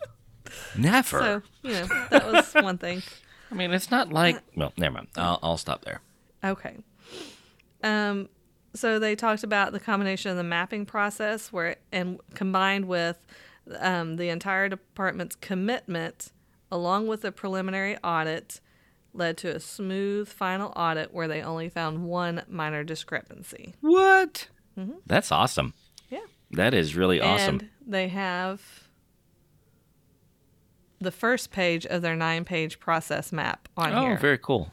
Never. 0.78 1.20
So, 1.20 1.42
you 1.64 1.72
know, 1.72 1.86
that 2.10 2.30
was 2.30 2.54
one 2.54 2.78
thing. 2.78 3.02
I 3.50 3.56
mean, 3.56 3.72
it's 3.72 3.90
not 3.90 4.12
like. 4.12 4.42
Well, 4.58 4.74
never 4.76 4.96
mind. 4.96 5.08
I'll, 5.16 5.40
I'll 5.42 5.58
stop 5.58 5.86
there. 5.86 6.02
Okay. 6.44 6.76
Um, 7.82 8.28
so 8.74 9.00
they 9.00 9.16
talked 9.16 9.44
about 9.44 9.72
the 9.72 9.80
combination 9.80 10.32
of 10.32 10.38
the 10.38 10.44
mapping 10.44 10.86
process, 10.86 11.52
where 11.52 11.78
and 11.92 12.20
combined 12.36 12.86
with 12.86 13.18
um, 13.80 14.16
the 14.16 14.30
entire 14.30 14.70
department's 14.70 15.36
commitment, 15.36 16.32
along 16.72 17.08
with 17.08 17.22
the 17.22 17.32
preliminary 17.32 17.98
audit, 18.04 18.60
led 19.14 19.38
to 19.38 19.56
a 19.56 19.60
smooth 19.60 20.28
final 20.28 20.72
audit 20.76 21.14
where 21.14 21.28
they 21.28 21.42
only 21.42 21.70
found 21.70 22.06
one 22.06 22.44
minor 22.48 22.84
discrepancy. 22.84 23.74
What? 23.82 24.48
That's 25.06 25.32
awesome. 25.32 25.74
Yeah. 26.10 26.20
That 26.52 26.74
is 26.74 26.96
really 26.96 27.20
awesome. 27.20 27.60
And 27.60 27.70
they 27.86 28.08
have 28.08 28.88
the 31.00 31.12
first 31.12 31.52
page 31.52 31.86
of 31.86 32.02
their 32.02 32.16
nine-page 32.16 32.80
process 32.80 33.32
map 33.32 33.68
on 33.76 33.94
oh, 33.94 34.02
here. 34.02 34.18
very 34.18 34.38
cool. 34.38 34.72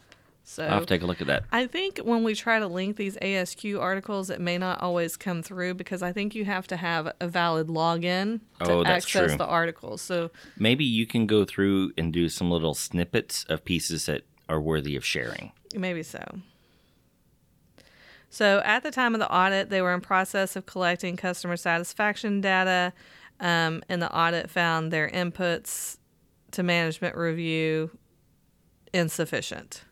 So 0.49 0.63
I'll 0.63 0.69
have 0.69 0.81
to 0.83 0.85
take 0.85 1.01
a 1.01 1.05
look 1.05 1.19
at 1.19 1.27
that. 1.27 1.43
I 1.51 1.67
think 1.67 1.97
when 1.99 2.23
we 2.23 2.33
try 2.33 2.57
to 2.57 2.67
link 2.67 2.95
these 2.95 3.17
ASQ 3.17 3.77
articles, 3.81 4.29
it 4.29 4.39
may 4.39 4.57
not 4.57 4.81
always 4.81 5.17
come 5.17 5.43
through 5.43 5.73
because 5.73 6.01
I 6.01 6.13
think 6.13 6.35
you 6.35 6.45
have 6.45 6.65
to 6.67 6.77
have 6.77 7.11
a 7.19 7.27
valid 7.27 7.67
login 7.67 8.39
to 8.63 8.71
Oh, 8.71 8.83
that's 8.85 9.05
access 9.05 9.27
true. 9.31 9.37
the 9.37 9.45
articles. 9.45 10.01
So 10.01 10.31
Maybe 10.57 10.85
you 10.85 11.05
can 11.05 11.27
go 11.27 11.43
through 11.43 11.91
and 11.97 12.13
do 12.13 12.29
some 12.29 12.49
little 12.49 12.73
snippets 12.73 13.43
of 13.49 13.65
pieces 13.65 14.05
that 14.05 14.21
are 14.47 14.61
worthy 14.61 14.95
of 14.95 15.03
sharing. 15.03 15.51
maybe 15.75 16.01
so. 16.01 16.23
So 18.29 18.61
at 18.63 18.83
the 18.83 18.91
time 18.91 19.13
of 19.15 19.19
the 19.19 19.29
audit, 19.29 19.69
they 19.69 19.81
were 19.81 19.93
in 19.93 19.99
process 19.99 20.55
of 20.55 20.65
collecting 20.65 21.17
customer 21.17 21.57
satisfaction 21.57 22.39
data, 22.39 22.93
um, 23.41 23.83
and 23.89 24.01
the 24.01 24.13
audit 24.15 24.49
found 24.49 24.91
their 24.93 25.09
inputs 25.09 25.97
to 26.51 26.63
management 26.63 27.15
review 27.17 27.91
insufficient 28.93 29.83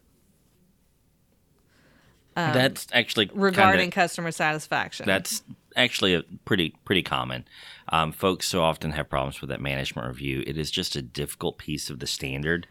that's 2.35 2.87
actually 2.91 3.29
Um, 3.29 3.39
regarding 3.39 3.91
kinda, 3.91 3.95
customer 3.95 4.31
satisfaction. 4.31 5.05
that's 5.05 5.41
actually 5.75 6.13
a 6.13 6.23
pretty 6.45 6.73
pretty 6.85 7.01
common. 7.03 7.45
Um, 7.89 8.11
folks 8.11 8.47
so 8.47 8.61
often 8.61 8.91
have 8.91 9.09
problems 9.09 9.41
with 9.41 9.49
that 9.49 9.61
management 9.61 10.07
review. 10.07 10.43
It 10.47 10.57
is 10.57 10.71
just 10.71 10.95
a 10.95 11.01
difficult 11.01 11.57
piece 11.57 11.89
of 11.89 11.99
the 11.99 12.07
standard, 12.07 12.67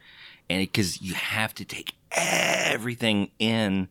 and 0.51 0.61
because 0.61 1.01
you 1.01 1.15
have 1.15 1.55
to 1.55 1.65
take 1.65 1.95
everything 2.13 3.31
in 3.39 3.89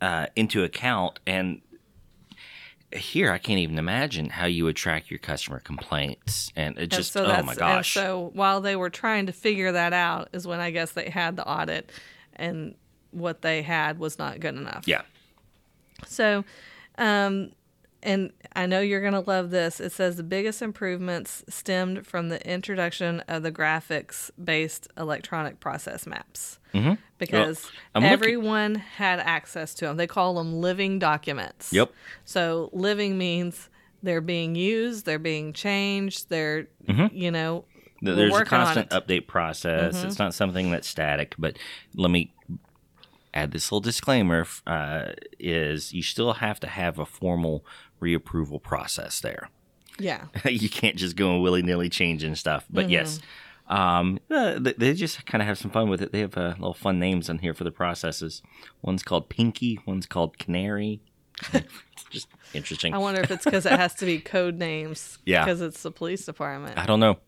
uh, 0.00 0.26
into 0.36 0.62
account, 0.64 1.20
and 1.26 1.60
here 2.94 3.32
I 3.32 3.38
can't 3.38 3.58
even 3.58 3.78
imagine 3.78 4.30
how 4.30 4.46
you 4.46 4.64
would 4.64 4.76
track 4.76 5.10
your 5.10 5.18
customer 5.18 5.58
complaints, 5.60 6.52
and 6.54 6.76
it 6.76 6.82
And 6.82 6.90
just 6.90 7.12
so 7.12 7.24
oh 7.24 7.42
my 7.42 7.52
and 7.52 7.58
gosh. 7.58 7.92
so 7.94 8.30
while 8.34 8.60
they 8.60 8.76
were 8.76 8.90
trying 8.90 9.26
to 9.26 9.32
figure 9.32 9.72
that 9.72 9.92
out, 9.92 10.28
is 10.32 10.46
when 10.46 10.60
I 10.60 10.70
guess 10.70 10.92
they 10.92 11.10
had 11.10 11.36
the 11.36 11.46
audit, 11.46 11.90
and 12.36 12.74
what 13.10 13.42
they 13.42 13.62
had 13.62 13.98
was 13.98 14.18
not 14.18 14.40
good 14.40 14.54
enough. 14.56 14.84
yeah, 14.86 15.02
So, 16.06 16.44
um, 16.98 17.52
and 18.02 18.32
I 18.54 18.66
know 18.66 18.80
you're 18.80 19.00
going 19.00 19.14
to 19.14 19.20
love 19.20 19.50
this. 19.50 19.80
It 19.80 19.90
says 19.92 20.16
the 20.16 20.22
biggest 20.22 20.60
improvements 20.60 21.42
stemmed 21.48 22.06
from 22.06 22.28
the 22.28 22.46
introduction 22.46 23.20
of 23.28 23.42
the 23.42 23.50
graphics 23.50 24.30
based 24.42 24.88
electronic 24.98 25.58
process 25.60 26.06
maps. 26.06 26.58
Mm-hmm. 26.74 26.94
Because 27.18 27.70
looking- 27.94 28.10
everyone 28.10 28.74
had 28.74 29.20
access 29.20 29.72
to 29.74 29.86
them. 29.86 29.96
They 29.96 30.06
call 30.06 30.34
them 30.34 30.60
living 30.60 30.98
documents. 30.98 31.72
Yep. 31.72 31.92
So, 32.26 32.68
living 32.72 33.16
means 33.16 33.70
they're 34.02 34.20
being 34.20 34.54
used, 34.54 35.06
they're 35.06 35.18
being 35.18 35.54
changed, 35.54 36.28
they're, 36.28 36.66
you 37.10 37.30
know, 37.30 37.64
There's 38.02 38.36
a 38.36 38.44
constant. 38.44 38.90
Mm-hmm. 38.90 38.98
update 39.10 39.26
process. 39.28 40.04
It's 40.04 40.18
not 40.18 40.34
something 40.34 40.70
that's 40.70 40.86
static. 40.86 41.34
But 41.38 41.56
let 41.94 42.10
me 42.10 42.34
add 43.34 43.50
this 43.50 43.70
little 43.70 43.80
disclaimer: 43.80 44.46
uh, 44.66 45.12
is 45.38 45.92
you 45.92 46.02
still 46.02 46.34
have 46.34 46.58
to 46.60 46.66
have 46.66 46.98
a 46.98 47.04
formal 47.06 47.64
reapproval 48.00 48.62
process 48.62 49.20
there. 49.20 49.50
Yeah. 49.98 50.26
you 50.44 50.68
can't 50.68 50.96
just 50.96 51.16
go 51.16 51.34
and 51.34 51.42
willy 51.42 51.62
nilly 51.62 51.88
changing 51.88 52.34
stuff. 52.36 52.64
But 52.70 52.90
yes, 52.90 53.20
Mm-hmm. 53.70 53.74
um, 53.76 54.20
uh, 54.30 54.58
they, 54.76 54.92
just 54.92 55.24
kind 55.26 55.40
of 55.40 55.48
have 55.48 55.56
some 55.58 55.70
fun 55.70 55.88
with 55.88 56.02
it. 56.02 56.12
They 56.12 56.20
have 56.20 56.36
uh, 56.36 56.54
little 56.58 56.74
fun 56.74 56.98
names 56.98 57.30
on 57.30 57.38
here 57.38 57.54
for 57.54 57.64
the 57.64 57.70
processes. 57.70 58.42
One's 58.82 59.02
called 59.02 59.28
Pinky. 59.30 59.78
One's 59.86 60.04
called 60.06 60.38
Canary. 60.38 61.00
just 62.10 62.28
interesting. 62.52 62.92
I 62.94 62.98
wonder 62.98 63.22
if 63.22 63.30
it's 63.30 63.44
because 63.44 63.64
it 63.66 63.72
has 63.72 63.94
to 63.96 64.04
be 64.04 64.18
code 64.18 64.58
names. 64.58 65.18
Yeah. 65.24 65.44
Because 65.44 65.62
it's 65.62 65.82
the 65.82 65.90
police 65.90 66.26
department. 66.26 66.78
I 66.78 66.86
don't 66.86 67.00
know. 67.00 67.18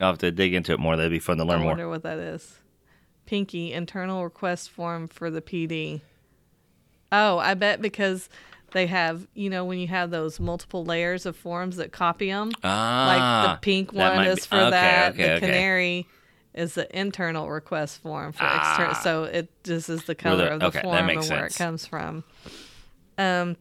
I'll 0.00 0.08
have 0.12 0.18
to 0.18 0.30
dig 0.30 0.54
into 0.54 0.72
it 0.72 0.80
more. 0.80 0.96
That'd 0.96 1.12
be 1.12 1.18
fun 1.18 1.36
to 1.36 1.44
learn 1.44 1.60
more. 1.60 1.72
I 1.72 1.76
more. 1.76 1.88
wonder 1.88 1.88
what 1.90 2.02
that 2.04 2.18
is. 2.18 2.58
Pinky 3.32 3.72
internal 3.72 4.22
request 4.24 4.68
form 4.68 5.08
for 5.08 5.30
the 5.30 5.40
PD. 5.40 6.02
Oh, 7.10 7.38
I 7.38 7.54
bet 7.54 7.80
because 7.80 8.28
they 8.72 8.86
have, 8.88 9.26
you 9.32 9.48
know, 9.48 9.64
when 9.64 9.78
you 9.78 9.86
have 9.88 10.10
those 10.10 10.38
multiple 10.38 10.84
layers 10.84 11.24
of 11.24 11.34
forms 11.34 11.76
that 11.76 11.92
copy 11.92 12.26
them, 12.28 12.52
Ah, 12.62 13.06
like 13.48 13.56
the 13.56 13.60
pink 13.62 13.90
one 13.94 14.26
is 14.26 14.40
be- 14.40 14.48
for 14.48 14.56
okay, 14.56 14.70
that. 14.72 15.12
okay, 15.14 15.22
the 15.22 15.30
okay. 15.36 15.46
canary 15.46 16.06
is 16.52 16.74
the 16.74 16.94
internal 16.94 17.48
request 17.48 18.02
form 18.02 18.32
for 18.32 18.44
external. 18.44 18.94
So 18.96 19.24
it 19.24 19.50
this 19.64 19.88
is 19.88 20.04
the 20.04 20.14
color 20.14 20.44
the- 20.44 20.52
of 20.52 20.60
the 20.60 20.66
okay, 20.66 20.82
form 20.82 20.96
and 20.98 21.06
makes 21.06 21.30
where 21.30 21.46
it 21.46 21.54
comes 21.54 21.86
from. 21.86 22.24
Um, 23.16 23.56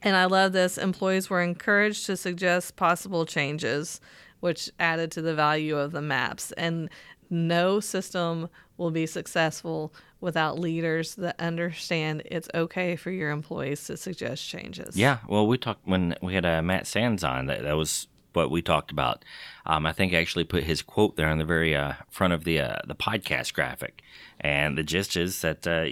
and 0.00 0.16
I 0.16 0.24
love 0.24 0.54
this. 0.54 0.78
Employees 0.78 1.28
were 1.28 1.42
encouraged 1.42 2.06
to 2.06 2.16
suggest 2.16 2.76
possible 2.76 3.26
changes, 3.26 4.00
which 4.40 4.70
added 4.80 5.10
to 5.12 5.20
the 5.20 5.34
value 5.34 5.76
of 5.76 5.92
the 5.92 6.00
maps. 6.00 6.52
And 6.52 6.88
no 7.28 7.80
system 7.80 8.48
will 8.76 8.90
be 8.90 9.06
successful 9.06 9.92
without 10.20 10.58
leaders 10.58 11.14
that 11.16 11.38
understand 11.40 12.22
it's 12.26 12.48
okay 12.54 12.96
for 12.96 13.10
your 13.10 13.30
employees 13.30 13.84
to 13.84 13.96
suggest 13.96 14.46
changes. 14.46 14.96
Yeah, 14.96 15.18
well, 15.28 15.46
we 15.46 15.58
talked 15.58 15.86
when 15.86 16.14
we 16.22 16.34
had 16.34 16.44
uh, 16.44 16.62
Matt 16.62 16.86
Sands 16.86 17.24
on. 17.24 17.46
That 17.46 17.62
that 17.62 17.76
was 17.76 18.08
what 18.32 18.50
we 18.50 18.62
talked 18.62 18.90
about. 18.90 19.24
Um, 19.64 19.86
I 19.86 19.92
think 19.92 20.12
I 20.12 20.16
actually 20.16 20.44
put 20.44 20.64
his 20.64 20.82
quote 20.82 21.16
there 21.16 21.28
on 21.28 21.38
the 21.38 21.44
very 21.44 21.74
uh, 21.74 21.94
front 22.10 22.32
of 22.32 22.44
the 22.44 22.60
uh, 22.60 22.76
the 22.86 22.94
podcast 22.94 23.54
graphic, 23.54 24.02
and 24.40 24.76
the 24.76 24.82
gist 24.82 25.16
is 25.16 25.40
that 25.40 25.66
uh, 25.66 25.86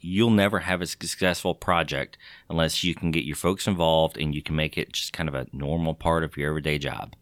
you'll 0.00 0.30
never 0.30 0.60
have 0.60 0.80
a 0.80 0.86
successful 0.86 1.54
project 1.54 2.16
unless 2.48 2.82
you 2.82 2.94
can 2.94 3.10
get 3.10 3.24
your 3.24 3.36
folks 3.36 3.66
involved 3.66 4.16
and 4.16 4.34
you 4.34 4.42
can 4.42 4.56
make 4.56 4.78
it 4.78 4.92
just 4.92 5.12
kind 5.12 5.28
of 5.28 5.34
a 5.34 5.46
normal 5.52 5.94
part 5.94 6.24
of 6.24 6.36
your 6.36 6.48
everyday 6.48 6.78
job. 6.78 7.14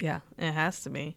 Yeah, 0.00 0.20
it 0.36 0.52
has 0.52 0.82
to 0.82 0.90
be. 0.90 1.16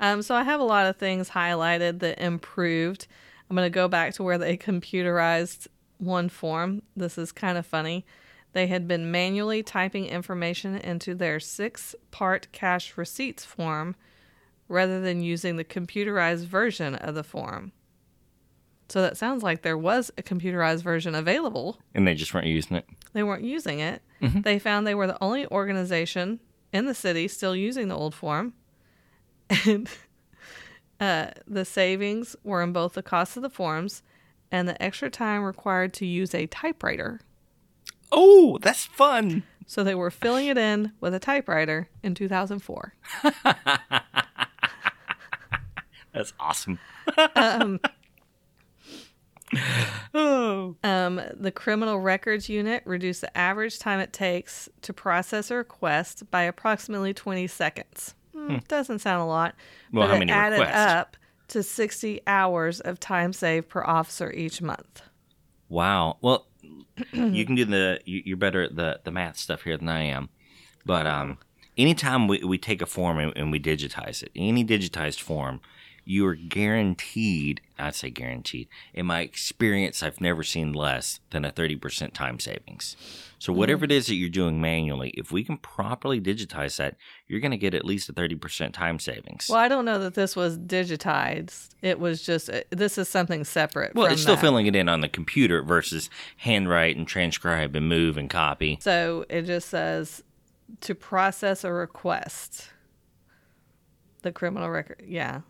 Um, 0.00 0.22
so 0.22 0.34
I 0.34 0.42
have 0.42 0.60
a 0.60 0.64
lot 0.64 0.86
of 0.86 0.96
things 0.96 1.30
highlighted 1.30 2.00
that 2.00 2.18
improved. 2.18 3.06
I'm 3.48 3.56
going 3.56 3.66
to 3.66 3.70
go 3.74 3.86
back 3.86 4.14
to 4.14 4.22
where 4.22 4.38
they 4.38 4.56
computerized 4.70 5.66
one 5.98 6.28
form. 6.28 6.82
This 6.96 7.18
is 7.18 7.30
kind 7.30 7.58
of 7.58 7.66
funny. 7.66 8.04
They 8.52 8.66
had 8.66 8.88
been 8.88 9.10
manually 9.12 9.62
typing 9.62 10.06
information 10.06 10.74
into 10.76 11.14
their 11.14 11.38
six 11.38 11.94
part 12.10 12.48
cash 12.50 12.96
receipts 12.96 13.44
form 13.44 13.94
rather 14.68 15.00
than 15.00 15.22
using 15.22 15.56
the 15.56 15.64
computerized 15.64 16.46
version 16.46 16.94
of 16.96 17.14
the 17.14 17.22
form. 17.22 17.72
So 18.88 19.02
that 19.02 19.16
sounds 19.16 19.44
like 19.44 19.62
there 19.62 19.78
was 19.78 20.10
a 20.18 20.22
computerized 20.22 20.82
version 20.82 21.14
available 21.14 21.78
And 21.94 22.08
they 22.08 22.14
just 22.14 22.34
weren't 22.34 22.48
using 22.48 22.76
it. 22.76 22.86
they 23.12 23.22
weren't 23.22 23.44
using 23.44 23.78
it. 23.78 24.02
They 24.20 24.58
found 24.58 24.84
they 24.86 24.94
were 24.96 25.06
the 25.06 25.22
only 25.22 25.46
organization 25.46 26.40
in 26.72 26.86
the 26.86 26.94
city 26.94 27.28
still 27.28 27.54
using 27.54 27.88
the 27.88 27.96
old 27.96 28.14
form. 28.14 28.52
And 29.66 29.88
uh, 31.00 31.30
the 31.46 31.64
savings 31.64 32.36
were 32.42 32.62
in 32.62 32.72
both 32.72 32.94
the 32.94 33.02
cost 33.02 33.36
of 33.36 33.42
the 33.42 33.50
forms 33.50 34.02
and 34.50 34.68
the 34.68 34.80
extra 34.82 35.10
time 35.10 35.42
required 35.42 35.92
to 35.94 36.06
use 36.06 36.34
a 36.34 36.46
typewriter. 36.46 37.20
Oh, 38.12 38.58
that's 38.60 38.86
fun. 38.86 39.44
So 39.66 39.84
they 39.84 39.94
were 39.94 40.10
filling 40.10 40.46
it 40.46 40.58
in 40.58 40.92
with 41.00 41.14
a 41.14 41.20
typewriter 41.20 41.88
in 42.02 42.14
2004. 42.14 42.94
That's 46.12 46.32
awesome. 46.40 46.80
oh, 50.12 50.74
Um, 50.82 51.20
the 51.34 51.52
criminal 51.54 52.00
records 52.00 52.48
unit 52.48 52.82
reduced 52.84 53.20
the 53.20 53.36
average 53.36 53.78
time 53.78 54.00
it 54.00 54.12
takes 54.12 54.68
to 54.82 54.92
process 54.92 55.52
a 55.52 55.56
request 55.56 56.28
by 56.32 56.42
approximately 56.42 57.14
20 57.14 57.46
seconds. 57.46 58.16
Hmm, 58.54 58.58
Doesn't 58.68 58.98
sound 59.00 59.22
a 59.22 59.26
lot, 59.26 59.54
Well, 59.92 60.06
but 60.06 60.12
how 60.12 60.18
many 60.18 60.32
added 60.32 60.58
requests? 60.60 60.76
up 60.76 61.16
to 61.48 61.62
60 61.62 62.20
hours 62.26 62.80
of 62.80 63.00
time 63.00 63.32
saved 63.32 63.68
per 63.68 63.82
officer 63.84 64.30
each 64.32 64.60
month. 64.62 65.02
Wow. 65.68 66.18
Well, 66.20 66.46
you 67.12 67.44
can 67.46 67.54
do 67.54 67.64
the. 67.64 68.00
you- 68.04 68.22
You're 68.24 68.36
better 68.36 68.62
at 68.62 68.76
the 68.76 69.00
the 69.04 69.10
math 69.10 69.36
stuff 69.38 69.62
here 69.62 69.76
than 69.76 69.88
I 69.88 70.02
am, 70.02 70.28
but 70.84 71.06
um, 71.06 71.38
anytime 71.78 72.28
we 72.28 72.42
we 72.44 72.58
take 72.58 72.82
a 72.82 72.86
form 72.86 73.18
and, 73.18 73.32
and 73.36 73.50
we 73.52 73.58
digitize 73.60 74.22
it, 74.22 74.30
any 74.36 74.64
digitized 74.64 75.20
form, 75.20 75.60
you 76.10 76.26
are 76.26 76.34
guaranteed, 76.34 77.60
I'd 77.78 77.94
say 77.94 78.10
guaranteed, 78.10 78.66
in 78.92 79.06
my 79.06 79.20
experience, 79.20 80.02
I've 80.02 80.20
never 80.20 80.42
seen 80.42 80.72
less 80.72 81.20
than 81.30 81.44
a 81.44 81.52
30% 81.52 82.12
time 82.12 82.40
savings. 82.40 82.96
So, 83.38 83.52
whatever 83.52 83.84
it 83.84 83.92
is 83.92 84.08
that 84.08 84.16
you're 84.16 84.28
doing 84.28 84.60
manually, 84.60 85.10
if 85.10 85.30
we 85.30 85.44
can 85.44 85.56
properly 85.56 86.20
digitize 86.20 86.76
that, 86.78 86.96
you're 87.28 87.38
going 87.38 87.52
to 87.52 87.56
get 87.56 87.74
at 87.74 87.84
least 87.84 88.08
a 88.08 88.12
30% 88.12 88.72
time 88.72 88.98
savings. 88.98 89.46
Well, 89.48 89.60
I 89.60 89.68
don't 89.68 89.84
know 89.84 90.00
that 90.00 90.14
this 90.14 90.34
was 90.34 90.58
digitized. 90.58 91.76
It 91.80 92.00
was 92.00 92.22
just 92.22 92.50
uh, 92.50 92.62
this 92.70 92.98
is 92.98 93.08
something 93.08 93.44
separate. 93.44 93.94
Well, 93.94 94.06
it's 94.06 94.22
still 94.22 94.34
that. 94.34 94.40
filling 94.40 94.66
it 94.66 94.74
in 94.74 94.88
on 94.88 95.02
the 95.02 95.08
computer 95.08 95.62
versus 95.62 96.10
handwrite 96.38 96.96
and 96.96 97.06
transcribe 97.06 97.76
and 97.76 97.88
move 97.88 98.16
and 98.16 98.28
copy. 98.28 98.78
So 98.82 99.24
it 99.30 99.42
just 99.42 99.68
says 99.68 100.24
to 100.80 100.94
process 100.96 101.62
a 101.62 101.72
request. 101.72 102.70
The 104.22 104.32
criminal 104.32 104.68
record, 104.68 105.02
yeah. 105.06 105.42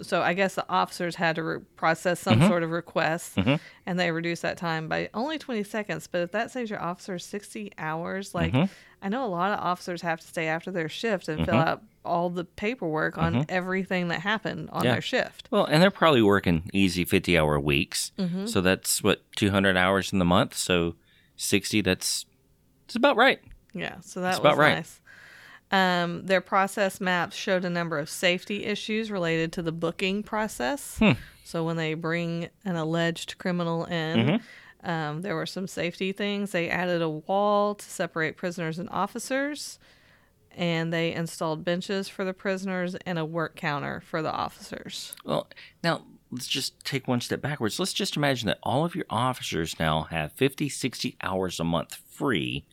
So 0.00 0.22
I 0.22 0.32
guess 0.32 0.54
the 0.54 0.64
officers 0.70 1.16
had 1.16 1.36
to 1.36 1.42
re- 1.42 1.58
process 1.76 2.18
some 2.20 2.38
Mm-hmm. 2.38 2.48
sort 2.48 2.62
of 2.62 2.70
request, 2.70 3.36
and 3.84 4.00
they 4.00 4.10
reduced 4.10 4.40
that 4.42 4.56
time 4.56 4.88
by 4.88 5.10
only 5.12 5.38
20 5.38 5.62
seconds. 5.64 6.06
But 6.06 6.22
if 6.22 6.32
that 6.32 6.50
saves 6.50 6.70
your 6.70 6.80
officers 6.80 7.24
60 7.26 7.72
hours, 7.76 8.34
like 8.34 8.52
Mm-hmm. 8.52 8.72
I 9.04 9.08
know 9.08 9.24
a 9.24 9.26
lot 9.26 9.52
of 9.52 9.58
officers 9.58 10.00
have 10.02 10.20
to 10.20 10.26
stay 10.26 10.46
after 10.46 10.70
their 10.70 10.88
shift 10.88 11.28
and 11.28 11.44
fill 11.44 11.56
out 11.56 11.82
all 12.04 12.30
the 12.30 12.44
paperwork 12.44 13.18
on 13.18 13.44
everything 13.48 14.08
that 14.08 14.20
happened 14.20 14.70
on 14.70 14.78
Mm-hmm. 14.78 14.86
Yeah. 14.86 14.92
their 14.92 15.00
shift. 15.02 15.48
Well, 15.50 15.64
and 15.64 15.82
they're 15.82 15.90
probably 15.90 16.22
working 16.22 16.70
easy 16.72 17.04
50 17.04 17.36
hour 17.36 17.58
weeks. 17.60 18.12
Mm-hmm. 18.16 18.46
So 18.46 18.60
that's 18.60 19.02
what, 19.02 19.20
200 19.36 19.76
hours 19.76 20.12
in 20.12 20.20
the 20.20 20.24
month. 20.24 20.56
So 20.56 20.94
60, 21.36 21.80
that's, 21.80 22.26
it's 22.84 22.94
about 22.94 23.16
right. 23.16 23.40
Yeah, 23.74 23.96
so 24.02 24.20
that 24.20 24.30
was 24.30 24.38
about 24.38 24.56
right. 24.56 24.86
Um, 25.72 26.26
their 26.26 26.42
process 26.42 27.00
maps 27.00 27.34
showed 27.34 27.64
a 27.64 27.70
number 27.70 27.98
of 27.98 28.08
safety 28.10 28.64
issues 28.66 29.10
related 29.10 29.52
to 29.54 29.62
the 29.62 29.72
booking 29.72 30.22
process. 30.22 30.98
Hmm. 30.98 31.12
So 31.44 31.64
when 31.64 31.76
they 31.76 31.94
bring 31.94 32.48
an 32.64 32.76
alleged 32.76 33.38
criminal 33.38 33.84
in, 33.86 34.18
Mm-hmm. 34.82 34.90
um, 34.90 35.22
there 35.22 35.34
were 35.34 35.46
some 35.46 35.66
safety 35.66 36.12
things. 36.12 36.52
They 36.52 36.68
added 36.68 37.00
a 37.02 37.08
wall 37.08 37.74
to 37.74 37.84
separate 37.84 38.36
prisoners 38.36 38.78
and 38.78 38.88
officers, 38.90 39.78
and 40.54 40.92
they 40.92 41.12
installed 41.12 41.64
benches 41.64 42.08
for 42.08 42.24
the 42.24 42.34
prisoners 42.34 42.94
and 43.06 43.18
a 43.18 43.24
work 43.24 43.56
counter 43.56 44.02
for 44.02 44.20
the 44.22 44.30
officers. 44.32 45.16
Well, 45.24 45.48
now 45.82 46.02
let's 46.30 46.46
just 46.48 46.84
take 46.84 47.08
one 47.08 47.20
step 47.22 47.40
backwards. 47.40 47.78
Let's 47.78 47.92
just 47.94 48.16
imagine 48.16 48.46
that 48.48 48.58
all 48.62 48.84
of 48.84 48.94
your 48.94 49.06
officers 49.08 49.78
now 49.80 50.02
have 50.10 50.32
50, 50.32 50.68
60 50.68 51.16
hours 51.22 51.58
a 51.58 51.64
month 51.64 51.94
free 52.08 52.64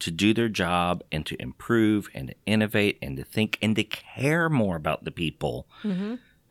to 0.00 0.10
do 0.10 0.34
their 0.34 0.48
job 0.48 1.02
and 1.12 1.24
to 1.26 1.40
improve 1.40 2.08
and 2.14 2.28
to 2.28 2.34
innovate 2.46 2.98
and 3.00 3.16
to 3.16 3.24
think 3.24 3.58
and 3.62 3.74
to 3.76 3.84
care 3.84 4.48
more 4.48 4.76
about 4.76 5.04
the 5.04 5.10
people. 5.10 5.66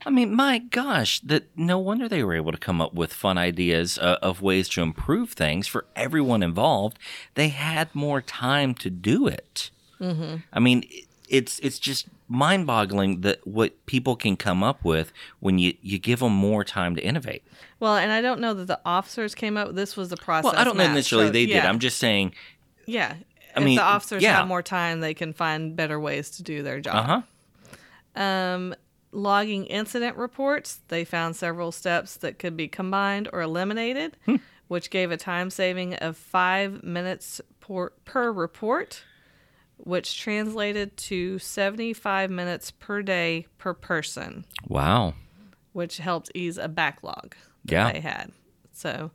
I 0.05 0.09
mean, 0.09 0.33
my 0.35 0.57
gosh, 0.59 1.19
that 1.21 1.45
no 1.57 1.77
wonder 1.79 2.09
they 2.09 2.23
were 2.23 2.33
able 2.35 2.51
to 2.51 2.57
come 2.57 2.81
up 2.81 2.93
with 2.93 3.13
fun 3.13 3.38
ideas 3.38 3.97
uh, 3.97 4.17
of 4.21 4.41
ways 4.41 4.67
to 4.69 4.81
improve 4.81 5.31
things 5.31 5.65
for 5.67 5.85
everyone 5.95 6.43
involved. 6.43 7.00
They 7.35 7.47
had 7.50 7.93
more 7.95 8.21
time 8.21 8.73
to 8.75 8.89
do 8.89 9.27
it. 9.27 9.69
I 10.01 10.59
mean, 10.59 10.83
it's 11.29 11.59
it's 11.59 11.79
just 11.79 12.07
mind-boggling 12.27 13.21
that 13.21 13.45
what 13.47 13.85
people 13.85 14.17
can 14.17 14.35
come 14.35 14.62
up 14.63 14.83
with 14.83 15.13
when 15.39 15.57
you 15.59 15.73
you 15.81 15.97
give 15.97 16.19
them 16.19 16.33
more 16.33 16.65
time 16.65 16.95
to 16.97 17.01
innovate. 17.01 17.41
Well, 17.79 17.95
and 17.95 18.12
I 18.12 18.21
don't 18.21 18.41
know 18.41 18.53
that 18.53 18.65
the 18.67 18.81
officers 18.85 19.33
came 19.33 19.55
up. 19.55 19.73
This 19.75 19.95
was 19.95 20.09
the 20.09 20.17
process. 20.17 20.51
Well, 20.51 20.59
I 20.62 20.65
don't 20.65 20.75
know 20.75 20.83
map 20.83 20.95
necessarily 20.95 21.27
showed- 21.27 21.33
they 21.33 21.45
did. 21.45 21.63
I'm 21.63 21.79
just 21.79 21.97
saying, 22.00 22.33
Yeah. 22.85 23.15
I 23.55 23.60
if 23.60 23.65
mean, 23.65 23.75
the 23.75 23.83
officers 23.83 24.24
yeah. 24.24 24.38
have 24.38 24.48
more 24.48 24.62
time, 24.63 25.00
they 25.00 25.13
can 25.13 25.33
find 25.33 25.75
better 25.75 26.00
ways 26.00 26.29
to 26.31 26.43
do 26.43 26.63
their 26.63 26.79
job. 26.79 27.05
huh. 28.15 28.22
Um, 28.22 28.75
logging 29.12 29.65
incident 29.65 30.17
reports, 30.17 30.79
they 30.88 31.03
found 31.05 31.36
several 31.36 31.72
steps 31.72 32.15
that 32.17 32.39
could 32.39 32.55
be 32.57 32.67
combined 32.67 33.29
or 33.33 33.41
eliminated, 33.41 34.17
Hmm. 34.25 34.38
which 34.67 34.89
gave 34.89 35.12
a 35.12 35.17
time 35.17 35.50
saving 35.50 35.95
of 35.95 36.17
five 36.17 36.83
minutes 36.83 37.41
per, 37.60 37.89
per 38.05 38.31
report, 38.31 39.03
which 39.77 40.19
translated 40.19 40.95
to 40.98 41.39
75 41.39 42.29
minutes 42.31 42.72
per 42.72 43.01
day 43.01 43.48
per 43.57 43.74
person, 43.74 44.45
Wow. 44.67 45.13
which 45.74 45.98
helped 45.98 46.31
ease 46.36 46.57
a 46.57 46.67
backlog 46.67 47.36
that 47.65 47.72
Yeah. 47.74 47.91
they 47.91 48.00
had. 48.00 48.31
So, 48.72 49.12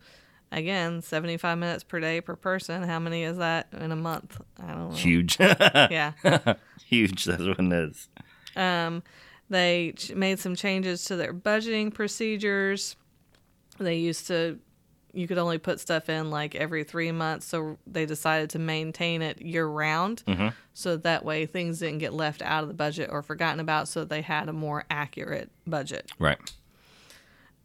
again, 0.52 1.02
75 1.02 1.58
minutes 1.58 1.84
per 1.84 2.00
day 2.00 2.20
per 2.20 2.36
person. 2.36 2.82
How 2.82 2.98
many 2.98 3.22
is 3.24 3.38
that 3.38 3.68
in 3.72 3.92
a 3.92 3.96
month? 3.96 4.40
I 4.62 4.68
don't 4.72 4.90
know. 4.90 4.96
Huge. 4.96 5.36
Yeah. 5.40 6.12
Huge. 6.86 7.24
That's 7.24 7.42
what 7.42 7.58
it 7.60 7.72
is. 7.72 8.08
Um, 8.56 9.02
they 9.50 9.92
ch- 9.96 10.12
made 10.14 10.38
some 10.38 10.54
changes 10.56 11.04
to 11.06 11.16
their 11.16 11.32
budgeting 11.34 11.92
procedures. 11.92 12.96
They 13.78 13.96
used 13.96 14.26
to, 14.28 14.58
you 15.12 15.28
could 15.28 15.38
only 15.38 15.58
put 15.58 15.80
stuff 15.80 16.08
in 16.08 16.30
like 16.30 16.54
every 16.54 16.82
three 16.84 17.12
months, 17.12 17.46
so 17.46 17.76
they 17.86 18.06
decided 18.06 18.50
to 18.50 18.58
maintain 18.58 19.22
it 19.22 19.40
year 19.40 19.66
round. 19.66 20.22
So 20.74 20.96
that 20.98 21.24
way 21.24 21.44
things 21.46 21.78
didn't 21.80 21.98
get 21.98 22.12
left 22.12 22.40
out 22.42 22.62
of 22.62 22.68
the 22.68 22.74
budget 22.74 23.10
or 23.12 23.22
forgotten 23.22 23.58
about, 23.60 23.88
so 23.88 24.04
they 24.04 24.22
had 24.22 24.48
a 24.48 24.52
more 24.52 24.84
accurate 24.90 25.50
budget. 25.66 26.10
Right. 26.18 26.38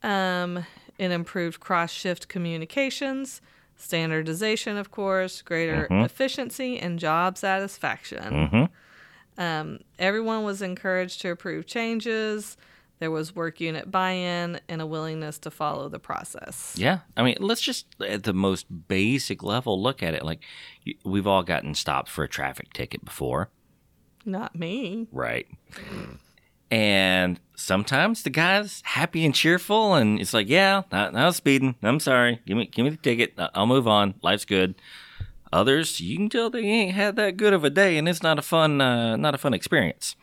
Um, 0.02 0.66
it 0.98 1.12
improved 1.12 1.60
cross 1.60 1.92
shift 1.92 2.28
communications, 2.28 3.42
standardization, 3.76 4.78
of 4.78 4.92
course, 4.92 5.42
greater 5.42 5.88
efficiency, 5.90 6.80
and 6.80 7.00
job 7.00 7.38
satisfaction. 7.38 8.70
Um, 9.38 9.80
everyone 9.98 10.44
was 10.44 10.62
encouraged 10.62 11.22
to 11.22 11.32
approve 11.32 11.66
changes. 11.66 12.56
There 13.00 13.12
was 13.12 13.36
work 13.36 13.60
unit 13.60 13.92
buy 13.92 14.12
in 14.12 14.62
and 14.70 14.82
a 14.82 14.86
willingness 14.86 15.40
to 15.40 15.52
follow 15.52 15.90
the 15.90 16.00
process. 16.00 16.74
Yeah. 16.78 17.00
I 17.18 17.24
mean, 17.24 17.38
let's 17.40 17.62
just 17.62 17.88
at 18.00 18.24
the 18.24 18.34
most 18.34 18.88
basic 18.88 19.44
level 19.44 19.82
look 19.82 20.02
at 20.04 20.14
it. 20.14 20.24
Like, 20.24 20.42
we've 21.04 21.28
all 21.28 21.44
gotten 21.44 21.74
stopped 21.74 22.10
for 22.10 22.24
a 22.24 22.30
traffic 22.30 22.72
ticket 22.74 23.04
before. 23.04 23.50
Not 24.26 24.56
me. 24.56 25.08
Right. 25.12 25.48
And 26.74 27.40
sometimes 27.56 28.24
the 28.24 28.32
guy's 28.32 28.82
happy 28.84 29.24
and 29.26 29.36
cheerful, 29.36 29.94
and 29.94 30.20
it's 30.20 30.34
like, 30.34 30.50
yeah, 30.50 30.82
I, 30.92 31.12
was 31.12 31.36
speeding. 31.36 31.76
I'm 31.84 32.00
sorry. 32.00 32.42
Give 32.48 32.58
me, 32.58 32.66
give 32.66 32.84
me 32.84 32.90
the 32.90 32.98
ticket. 32.98 33.36
I'll 33.54 33.68
move 33.68 33.88
on. 33.88 34.16
Life's 34.24 34.44
good. 34.44 34.74
Others, 35.52 36.02
you 36.02 36.18
can 36.18 36.30
tell 36.30 36.50
they 36.50 36.64
ain't 36.64 36.96
had 36.96 37.16
that 37.18 37.38
good 37.38 37.54
of 37.54 37.64
a 37.64 37.70
day, 37.70 37.96
and 37.96 38.10
it's 38.10 38.24
not 38.24 38.40
a 38.40 38.42
fun, 38.42 38.82
uh, 38.82 39.16
not 39.18 39.36
a 39.36 39.38
fun 39.38 39.54
experience. 39.54 40.16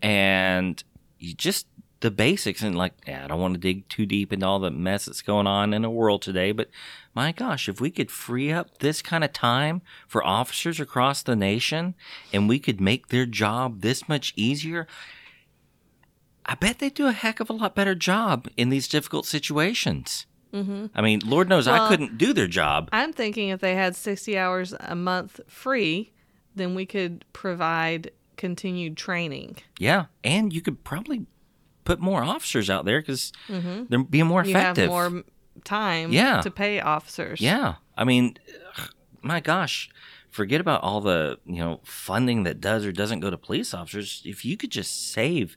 And 0.00 0.82
you 1.18 1.34
just 1.34 1.66
the 2.00 2.10
basics, 2.10 2.62
and 2.62 2.74
like, 2.74 2.94
yeah, 3.06 3.24
I 3.24 3.26
don't 3.26 3.40
want 3.40 3.52
to 3.52 3.60
dig 3.60 3.86
too 3.90 4.06
deep 4.06 4.32
into 4.32 4.46
all 4.46 4.60
the 4.60 4.70
mess 4.70 5.04
that's 5.04 5.20
going 5.20 5.46
on 5.46 5.74
in 5.74 5.82
the 5.82 5.90
world 5.90 6.22
today, 6.22 6.52
but 6.52 6.70
my 7.14 7.32
gosh, 7.32 7.68
if 7.68 7.82
we 7.82 7.90
could 7.90 8.10
free 8.10 8.50
up 8.50 8.78
this 8.78 9.02
kind 9.02 9.22
of 9.22 9.34
time 9.34 9.82
for 10.08 10.26
officers 10.26 10.80
across 10.80 11.22
the 11.22 11.36
nation, 11.36 11.94
and 12.32 12.48
we 12.48 12.58
could 12.58 12.80
make 12.80 13.08
their 13.08 13.26
job 13.26 13.82
this 13.82 14.08
much 14.08 14.32
easier, 14.36 14.86
I 16.46 16.54
bet 16.56 16.78
they 16.78 16.90
do 16.90 17.06
a 17.06 17.12
heck 17.12 17.40
of 17.40 17.48
a 17.48 17.52
lot 17.52 17.74
better 17.74 17.94
job 17.94 18.48
in 18.56 18.68
these 18.68 18.88
difficult 18.88 19.26
situations. 19.26 20.26
Mm-hmm. 20.52 20.86
I 20.94 21.00
mean, 21.00 21.20
Lord 21.24 21.48
knows 21.48 21.66
I 21.66 21.88
couldn't 21.88 22.18
do 22.18 22.32
their 22.32 22.46
job. 22.48 22.88
I'm 22.92 23.12
thinking 23.12 23.48
if 23.48 23.60
they 23.60 23.74
had 23.74 23.96
60 23.96 24.36
hours 24.36 24.74
a 24.80 24.94
month 24.94 25.40
free, 25.48 26.12
then 26.54 26.74
we 26.74 26.84
could 26.84 27.24
provide 27.32 28.10
continued 28.36 28.96
training. 28.96 29.56
Yeah, 29.78 30.06
and 30.24 30.52
you 30.52 30.60
could 30.60 30.84
probably 30.84 31.26
put 31.84 32.00
more 32.00 32.22
officers 32.22 32.68
out 32.68 32.84
there 32.84 33.00
because 33.00 33.32
they're 33.48 34.02
being 34.04 34.26
more 34.26 34.44
You 34.44 34.50
effective. 34.50 34.90
have 34.90 35.12
more 35.12 35.24
time 35.64 36.12
Yeah. 36.12 36.40
to 36.42 36.50
pay 36.50 36.80
officers. 36.80 37.40
Yeah, 37.40 37.76
I 37.96 38.04
mean, 38.04 38.36
my 39.22 39.40
gosh, 39.40 39.88
forget 40.30 40.60
about 40.60 40.82
all 40.82 41.00
the 41.00 41.38
you 41.46 41.56
know 41.60 41.80
funding 41.84 42.42
that 42.42 42.60
does 42.60 42.84
or 42.84 42.92
doesn't 42.92 43.20
go 43.20 43.30
to 43.30 43.38
police 43.38 43.72
officers. 43.72 44.20
If 44.24 44.44
you 44.44 44.56
could 44.58 44.70
just 44.70 45.12
save 45.12 45.56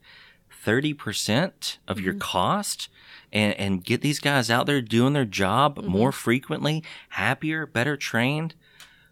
thirty 0.65 0.93
percent 0.93 1.77
of 1.87 1.99
your 1.99 2.13
mm-hmm. 2.13 2.21
cost 2.21 2.89
and 3.31 3.53
and 3.53 3.83
get 3.83 4.01
these 4.01 4.19
guys 4.19 4.49
out 4.49 4.65
there 4.65 4.81
doing 4.81 5.13
their 5.13 5.25
job 5.25 5.77
mm-hmm. 5.77 5.87
more 5.87 6.11
frequently, 6.11 6.83
happier, 7.09 7.65
better 7.65 7.95
trained. 7.95 8.55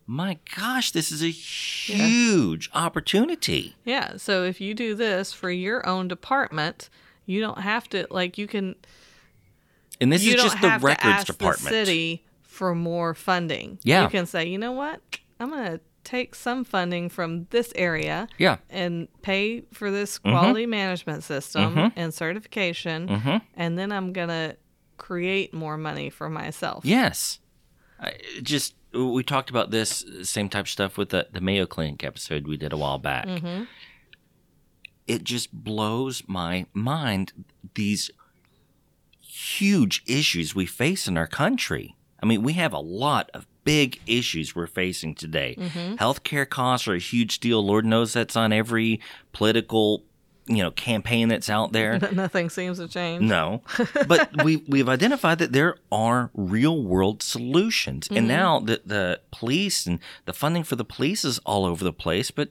My 0.06 0.40
gosh, 0.58 0.92
this 0.92 1.12
is 1.12 1.24
a 1.24 1.30
huge 1.30 2.70
opportunity. 2.74 3.76
Yeah. 3.86 4.18
So 4.18 4.44
if 4.44 4.60
you 4.60 4.74
do 4.74 4.96
this 4.96 5.32
for 5.32 5.50
your 5.50 5.88
own 5.88 6.10
department, 6.10 6.90
you 7.26 7.40
don't 7.40 7.60
have 7.60 7.88
to 7.90 8.08
like 8.10 8.38
you 8.38 8.48
can 8.48 8.76
And 10.02 10.12
this 10.12 10.26
is 10.26 10.34
just 10.34 10.60
the 10.60 10.78
records 10.82 11.24
department. 11.24 11.64
the 11.64 11.70
city 11.70 12.24
for 12.42 12.76
more 12.76 13.14
funding. 13.14 13.80
Yeah. 13.84 14.04
You 14.04 14.10
can 14.10 14.26
say, 14.26 14.46
you 14.48 14.58
know 14.58 14.74
what? 14.74 15.00
I'm 15.40 15.52
gonna 15.52 15.80
take 16.04 16.36
some 16.36 16.64
funding 16.64 17.10
from 17.10 17.46
this 17.52 17.72
area 17.76 18.28
Yeah. 18.38 18.58
and 18.70 19.08
pay 19.22 19.62
for 19.74 19.90
this 19.92 20.20
Mm-hmm. 20.20 20.32
quality 20.32 20.66
management 20.66 21.24
system 21.24 21.92
and 21.96 22.14
certification 22.14 23.08
Mm-hmm. 23.08 23.38
and 23.56 23.78
then 23.78 23.92
I'm 23.92 24.14
gonna 24.14 24.56
create 24.98 25.54
more 25.54 25.78
money 25.78 26.10
for 26.10 26.30
myself. 26.30 26.86
Yes. 26.86 27.40
I, 28.00 28.14
just 28.42 28.76
we 28.94 29.24
talked 29.24 29.50
about 29.50 29.72
this 29.72 30.06
same 30.24 30.50
type 30.50 30.66
of 30.66 30.70
stuff 30.70 30.98
with 30.98 31.10
the, 31.10 31.28
the 31.32 31.42
Mayo 31.42 31.66
Clinic 31.66 32.04
episode 32.04 32.48
we 32.48 32.58
did 32.58 32.72
a 32.74 32.78
while 32.78 33.00
back. 33.00 33.28
It 35.08 35.24
just 35.24 35.52
blows 35.52 36.24
my 36.28 36.66
mind 36.74 37.34
these 37.76 38.10
huge 39.20 40.04
issues 40.08 40.54
we 40.56 40.66
face 40.66 41.08
in 41.08 41.18
our 41.18 41.28
country. 41.28 41.96
I 42.22 42.26
mean, 42.26 42.44
we 42.44 42.54
have 42.54 42.72
a 42.74 42.80
lot 42.80 43.30
of 43.34 43.48
big 43.64 44.00
issues 44.08 44.56
we're 44.56 44.68
facing 44.68 45.16
today. 45.16 45.56
Mm-hmm. 45.58 45.96
Healthcare 45.96 46.50
costs 46.50 46.88
are 46.88 46.96
a 46.96 47.00
huge 47.00 47.40
deal. 47.40 47.66
Lord 47.66 47.86
knows 47.86 48.14
that's 48.14 48.36
on 48.36 48.54
every 48.54 49.00
political, 49.32 50.04
you 50.48 50.58
know, 50.58 50.72
campaign 50.72 51.30
that's 51.30 51.50
out 51.50 51.72
there. 51.72 52.00
Nothing 52.12 52.50
seems 52.50 52.80
to 52.80 52.88
change. 52.88 53.22
No, 53.24 53.62
but 54.08 54.30
we 54.44 54.58
we've 54.68 54.90
identified 54.90 55.40
that 55.40 55.54
there 55.54 55.76
are 55.92 56.32
real 56.34 56.84
world 56.84 57.24
solutions, 57.24 58.08
and 58.10 58.20
mm-hmm. 58.20 58.28
now 58.28 58.60
the 58.60 58.82
the 58.86 59.22
police 59.32 59.86
and 59.86 60.00
the 60.26 60.34
funding 60.34 60.64
for 60.64 60.76
the 60.76 60.86
police 60.86 61.24
is 61.24 61.40
all 61.40 61.66
over 61.66 61.84
the 61.84 61.94
place. 61.94 62.32
But 62.32 62.50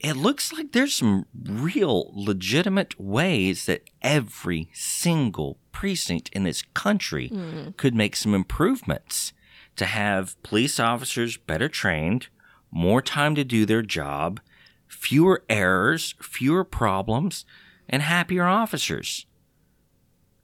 it 0.00 0.14
looks 0.14 0.52
like 0.52 0.72
there's 0.72 0.94
some 0.94 1.26
real 1.44 2.12
legitimate 2.14 3.00
ways 3.00 3.66
that 3.66 3.82
every 4.00 4.70
single 4.72 5.58
precinct 5.72 6.28
in 6.32 6.44
this 6.44 6.62
country 6.74 7.28
mm. 7.30 7.76
could 7.76 7.94
make 7.94 8.14
some 8.14 8.34
improvements 8.34 9.32
to 9.78 9.86
have 9.86 10.40
police 10.42 10.78
officers 10.78 11.36
better 11.36 11.68
trained, 11.68 12.28
more 12.70 13.00
time 13.00 13.34
to 13.34 13.44
do 13.44 13.64
their 13.64 13.82
job, 13.82 14.40
fewer 14.86 15.42
errors, 15.48 16.14
fewer 16.20 16.64
problems, 16.64 17.44
and 17.88 18.02
happier 18.02 18.44
officers. 18.44 19.26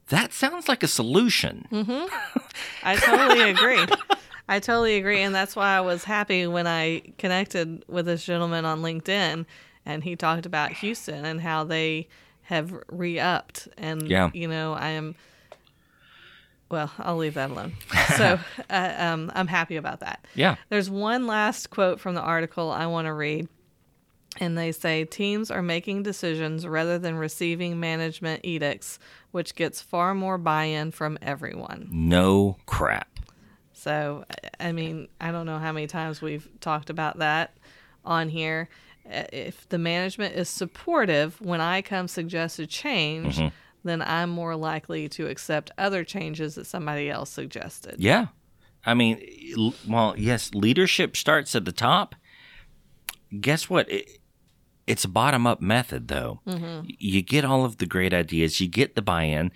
That 0.08 0.32
sounds 0.32 0.68
like 0.68 0.82
a 0.82 0.88
solution. 0.88 1.66
Mm-hmm. 1.70 2.14
I 2.82 2.96
totally 2.96 3.50
agree. 3.50 3.84
I 4.48 4.60
totally 4.60 4.96
agree. 4.96 5.20
And 5.22 5.34
that's 5.34 5.56
why 5.56 5.76
I 5.76 5.80
was 5.80 6.04
happy 6.04 6.46
when 6.46 6.66
I 6.66 7.02
connected 7.18 7.84
with 7.88 8.06
this 8.06 8.24
gentleman 8.24 8.64
on 8.66 8.82
LinkedIn 8.82 9.46
and 9.86 10.04
he 10.04 10.16
talked 10.16 10.44
about 10.46 10.72
Houston 10.72 11.24
and 11.24 11.40
how 11.40 11.64
they 11.64 12.08
have 12.42 12.74
re 12.88 13.18
upped. 13.18 13.68
And, 13.78 14.08
Yeah. 14.08 14.30
you 14.34 14.46
know, 14.48 14.74
I 14.74 14.88
am, 14.90 15.14
well, 16.74 16.90
I'll 16.98 17.16
leave 17.16 17.34
that 17.34 17.50
alone. 17.50 17.72
So 18.16 18.38
uh, 18.70 18.94
um, 18.98 19.32
I'm 19.34 19.46
happy 19.46 19.76
about 19.76 20.00
that. 20.00 20.24
Yeah. 20.34 20.56
There's 20.68 20.90
one 20.90 21.26
last 21.26 21.70
quote 21.70 21.98
from 22.00 22.14
the 22.14 22.20
article 22.20 22.70
I 22.70 22.86
want 22.86 23.06
to 23.06 23.12
read. 23.12 23.48
And 24.40 24.58
they 24.58 24.72
say 24.72 25.04
teams 25.04 25.50
are 25.50 25.62
making 25.62 26.02
decisions 26.02 26.66
rather 26.66 26.98
than 26.98 27.14
receiving 27.16 27.78
management 27.78 28.44
edicts, 28.44 28.98
which 29.30 29.54
gets 29.54 29.80
far 29.80 30.12
more 30.14 30.38
buy 30.38 30.64
in 30.64 30.90
from 30.90 31.16
everyone. 31.22 31.88
No 31.92 32.56
crap. 32.66 33.20
So, 33.72 34.24
I- 34.60 34.72
mean, 34.72 35.08
I 35.20 35.30
don't 35.30 35.46
know 35.46 35.58
how 35.58 35.70
many 35.72 35.86
times 35.86 36.20
we've 36.20 36.48
talked 36.60 36.90
about 36.90 37.18
that 37.18 37.56
on 38.04 38.28
here. 38.28 38.68
Uh, 39.10 39.24
If 39.32 39.68
the 39.68 39.78
management 39.78 40.34
is 40.34 40.48
supportive 40.48 41.40
when 41.40 41.60
I 41.60 41.80
come 41.82 42.08
suggest 42.08 42.58
a 42.58 42.66
change, 42.66 43.40
then 43.84 44.02
I'm 44.02 44.30
more 44.30 44.56
likely 44.56 45.08
to 45.10 45.26
accept 45.28 45.70
other 45.78 46.04
changes 46.04 46.54
that 46.56 46.66
somebody 46.66 47.10
else 47.10 47.30
suggested. 47.30 47.96
Yeah. 47.98 48.26
I 48.86 48.94
mean, 48.94 49.72
well, 49.88 50.14
yes, 50.16 50.52
leadership 50.54 51.16
starts 51.16 51.54
at 51.54 51.64
the 51.64 51.72
top. 51.72 52.14
Guess 53.40 53.70
what? 53.70 53.90
It, 53.90 54.18
it's 54.86 55.04
a 55.04 55.08
bottom 55.08 55.46
up 55.46 55.60
method, 55.62 56.08
though. 56.08 56.40
Mm-hmm. 56.46 56.88
You 56.98 57.22
get 57.22 57.44
all 57.44 57.64
of 57.64 57.78
the 57.78 57.86
great 57.86 58.12
ideas, 58.12 58.60
you 58.60 58.68
get 58.68 58.94
the 58.94 59.02
buy 59.02 59.22
in. 59.24 59.52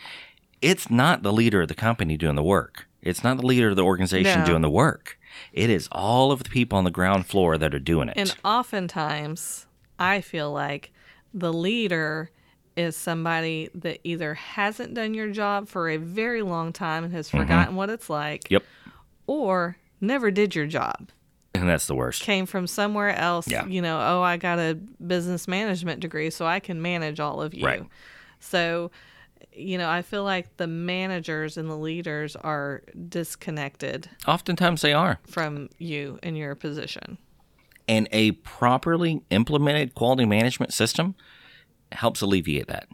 It's 0.63 0.91
not 0.91 1.23
the 1.23 1.33
leader 1.33 1.63
of 1.63 1.69
the 1.69 1.75
company 1.75 2.17
doing 2.17 2.35
the 2.37 2.43
work, 2.43 2.87
it's 3.03 3.23
not 3.23 3.37
the 3.39 3.47
leader 3.47 3.69
of 3.69 3.77
the 3.77 3.85
organization 3.85 4.41
No. 4.41 4.47
doing 4.47 4.63
the 4.63 4.71
work. 4.71 5.19
It 5.53 5.71
is 5.71 5.89
all 5.93 6.33
of 6.33 6.43
the 6.43 6.51
people 6.51 6.79
on 6.79 6.85
the 6.85 6.91
ground 6.91 7.27
floor 7.27 7.59
that 7.59 7.75
are 7.75 7.79
doing 7.79 8.09
it. 8.09 8.17
And 8.17 8.35
oftentimes, 8.45 9.67
I 9.99 10.21
feel 10.21 10.51
like 10.51 10.91
the 11.33 11.53
leader 11.53 12.31
is 12.79 12.97
somebody 12.97 13.69
that 13.75 13.99
either 14.05 14.35
hasn't 14.35 14.95
done 14.95 15.13
your 15.13 15.31
job 15.31 15.69
for 15.69 15.91
a 15.91 15.97
very 15.97 16.43
long 16.43 16.73
time 16.73 17.03
and 17.03 17.13
has 17.13 17.29
mm-hmm. 17.29 17.39
forgotten 17.39 17.75
what 17.75 17.91
it's 17.91 18.09
like, 18.09 18.49
yep. 18.51 18.63
or 19.27 19.77
never 20.01 20.31
did 20.31 20.55
your 20.55 20.67
job. 20.67 21.11
And 21.55 21.69
that's 21.69 21.89
the 21.89 21.95
worst. 21.97 22.23
came 22.23 22.47
from 22.47 22.69
somewhere 22.69 23.15
else. 23.17 23.49
Yeah. 23.49 23.67
You 23.67 23.83
know, 23.83 23.99
oh, 23.99 24.23
I 24.23 24.37
got 24.37 24.61
a 24.61 24.75
business 25.05 25.49
management 25.49 25.99
degree, 26.01 26.31
so 26.31 26.47
I 26.47 26.61
can 26.61 26.81
manage 26.81 27.19
all 27.19 27.43
of 27.43 27.53
you. 27.53 27.67
Right. 27.67 27.85
So, 28.39 28.93
you 29.53 29.77
know, 29.77 29.91
I 29.91 30.03
feel 30.03 30.23
like 30.23 30.57
the 30.57 30.69
managers 30.69 31.57
and 31.57 31.69
the 31.69 31.77
leaders 31.77 32.37
are 32.37 32.83
disconnected 33.09 34.09
Oftentimes 34.29 34.83
they 34.83 34.93
are. 34.93 35.19
from 35.27 35.69
you 35.79 36.21
and 36.23 36.39
your 36.39 36.55
position. 36.55 37.19
And 37.89 38.07
a 38.13 38.33
properly 38.33 39.23
implemented 39.31 39.97
quality 39.97 40.27
management 40.27 40.73
system 40.73 41.17
helps 41.93 42.21
alleviate 42.21 42.67
that. 42.69 42.87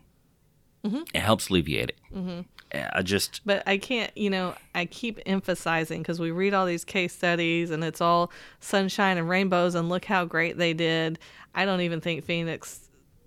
It 0.84 1.20
helps 1.20 1.48
alleviate 1.48 1.90
it. 1.90 1.96
Mm-hmm. 2.14 2.40
I 2.92 3.02
just, 3.02 3.40
But 3.46 3.62
I 3.66 3.78
can't, 3.78 4.14
you 4.16 4.28
know, 4.28 4.54
I 4.74 4.84
keep 4.84 5.18
emphasizing 5.24 6.02
because 6.02 6.20
we 6.20 6.30
read 6.30 6.52
all 6.54 6.66
these 6.66 6.84
case 6.84 7.14
studies 7.14 7.70
and 7.70 7.82
it's 7.84 8.00
all 8.00 8.30
sunshine 8.60 9.16
and 9.16 9.28
rainbows 9.28 9.74
and 9.76 9.88
look 9.88 10.04
how 10.04 10.24
great 10.24 10.58
they 10.58 10.74
did. 10.74 11.18
I 11.54 11.64
don't 11.64 11.80
even 11.82 12.00
think 12.00 12.24
Phoenix 12.24 12.80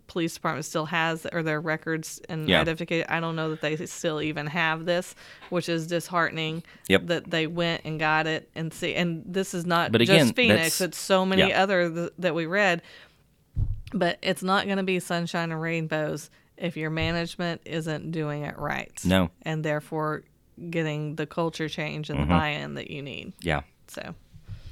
Police 0.08 0.34
Department 0.36 0.66
still 0.66 0.86
has 0.86 1.26
or 1.34 1.44
their 1.44 1.60
records 1.60 2.22
and 2.30 2.48
Yeah. 2.48 2.62
identification. 2.62 3.08
I 3.10 3.20
don't 3.20 3.36
know 3.36 3.50
that 3.50 3.62
they 3.62 3.76
still 3.88 4.22
even 4.22 4.48
have 4.48 4.86
this, 4.86 5.16
which 5.50 5.68
is 5.68 5.88
disheartening. 5.88 6.64
Yep. 6.90 7.08
That 7.08 7.30
they 7.32 7.48
went 7.48 7.82
and 7.86 8.00
got 8.00 8.28
it 8.28 8.50
and 8.56 8.74
see. 8.74 8.96
And 8.96 9.24
this 9.26 9.54
is 9.54 9.66
not 9.66 9.92
But 9.92 10.02
again, 10.02 10.20
just 10.20 10.36
Phoenix; 10.36 10.80
it's 10.82 10.98
so 10.98 11.26
many 11.26 11.50
yeah. 11.50 11.62
other 11.64 11.90
th- 11.90 12.12
that 12.20 12.36
we 12.36 12.46
read. 12.46 12.82
But 13.94 14.20
it's 14.22 14.44
not 14.44 14.66
going 14.66 14.78
to 14.78 14.84
be 14.84 15.00
sunshine 15.00 15.52
and 15.52 15.62
rainbows 15.62 16.30
if 16.58 16.76
your 16.76 16.90
management 16.90 17.62
isn't 17.66 18.12
doing 18.12 18.44
it 18.44 18.58
right 18.58 18.92
no. 19.06 19.30
and 19.44 19.64
therefore 19.64 20.24
getting 20.70 21.16
the 21.16 21.26
culture 21.28 21.70
change 21.70 22.10
and 22.10 22.20
the 22.20 22.26
buy-in 22.26 22.74
that 22.74 22.90
you 22.90 23.02
need. 23.02 23.34
Yeah. 23.42 23.62
So 23.88 24.16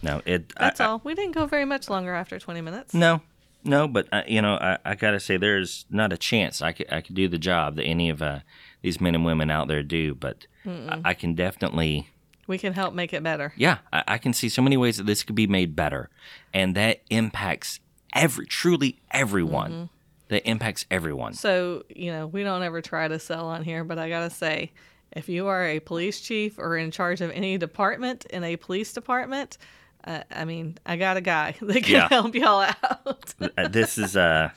No. 0.01 0.21
It. 0.25 0.51
that's 0.57 0.81
I, 0.81 0.85
I- 0.85 0.87
all. 0.89 1.01
We 1.03 1.13
didn't 1.13 1.33
go 1.33 1.45
very 1.45 1.65
much 1.65 1.89
longer 1.89 2.13
after 2.13 2.39
20 2.39 2.61
minutes. 2.61 2.93
No, 2.93 3.21
no, 3.63 3.87
but 3.87 4.07
uh, 4.11 4.23
you 4.27 4.41
know, 4.41 4.55
I, 4.55 4.77
I 4.83 4.95
gotta 4.95 5.19
say, 5.19 5.37
there's 5.37 5.85
not 5.89 6.11
a 6.11 6.17
chance 6.17 6.61
I 6.61 6.71
could 6.71 6.91
I 6.91 7.01
could 7.01 7.15
do 7.15 7.27
the 7.27 7.37
job 7.39 7.75
that 7.77 7.83
any 7.83 8.09
of 8.09 8.21
uh, 8.21 8.39
these 8.81 8.99
men 8.99 9.15
and 9.15 9.23
women 9.25 9.49
out 9.49 9.67
there 9.67 9.81
do. 9.83 10.13
But 10.15 10.45
I, 10.67 11.01
I 11.05 11.13
can 11.13 11.33
definitely, 11.35 12.09
We 12.47 12.57
can 12.57 12.73
help 12.73 12.93
make 12.93 13.13
it 13.13 13.23
better. 13.23 13.53
yeah, 13.55 13.77
I, 13.93 14.03
I 14.07 14.17
can 14.17 14.33
see 14.33 14.49
so 14.49 14.61
many 14.61 14.77
ways 14.77 14.97
that 14.97 15.05
this 15.05 15.23
could 15.23 15.35
be 15.35 15.47
made 15.47 15.75
better, 15.75 16.09
and 16.53 16.75
that 16.75 17.01
impacts 17.09 17.79
every 18.15 18.45
truly 18.47 18.99
everyone. 19.11 19.89
That 20.29 20.49
impacts 20.49 20.87
everyone. 20.89 21.33
So, 21.33 21.83
you 21.87 22.11
know, 22.11 22.25
we 22.25 22.41
don't 22.41 22.63
ever 22.63 22.81
try 22.81 23.07
to 23.07 23.19
sell 23.19 23.45
on 23.45 23.63
here, 23.63 23.83
but 23.83 23.99
I 23.99 24.09
got 24.09 24.27
to 24.27 24.35
say, 24.35 24.71
if 25.11 25.29
you 25.29 25.45
are 25.45 25.63
a 25.63 25.79
police 25.79 26.19
chief 26.19 26.57
or 26.57 26.75
in 26.77 26.89
charge 26.89 27.21
of 27.21 27.29
any 27.29 27.59
department 27.59 28.25
in 28.31 28.43
a 28.43 28.55
police 28.55 28.91
department, 28.91 29.59
uh, 30.03 30.21
I 30.31 30.45
mean, 30.45 30.79
I 30.83 30.95
got 30.97 31.17
a 31.17 31.21
guy 31.21 31.53
that 31.61 31.83
can 31.83 31.93
Yeah. 31.93 32.07
help 32.09 32.33
y'all 32.33 32.61
out. 32.61 33.35
Uh, 33.55 33.67
this 33.67 33.99
is 33.99 34.17
uh, 34.17 34.49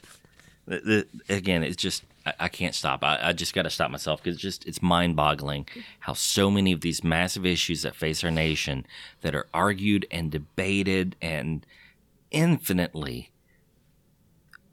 th- 0.71 0.85
th- 0.85 1.07
again, 1.29 1.63
it's 1.63 1.77
just 1.77 2.03
I, 2.25 2.33
I 2.41 2.49
can't 2.49 2.75
stop. 2.75 3.05
I, 3.05 3.19
I 3.23 3.33
just 3.35 3.53
got 3.53 3.65
to 3.65 3.71
stop 3.71 3.91
myself 3.91 4.23
because 4.23 4.41
just 4.41 4.65
it's 4.67 4.81
mind 4.81 5.17
boggling 5.17 5.69
how 6.01 6.15
so 6.15 6.51
many 6.51 6.73
of 6.73 6.81
these 6.81 7.05
massive 7.05 7.45
issues 7.45 7.83
that 7.83 7.95
face 7.95 8.25
our 8.25 8.31
nation 8.31 8.87
that 9.21 9.35
are 9.35 9.47
argued 9.53 10.07
and 10.11 10.31
debated 10.31 11.15
and 11.21 11.67
infinitely 12.31 13.31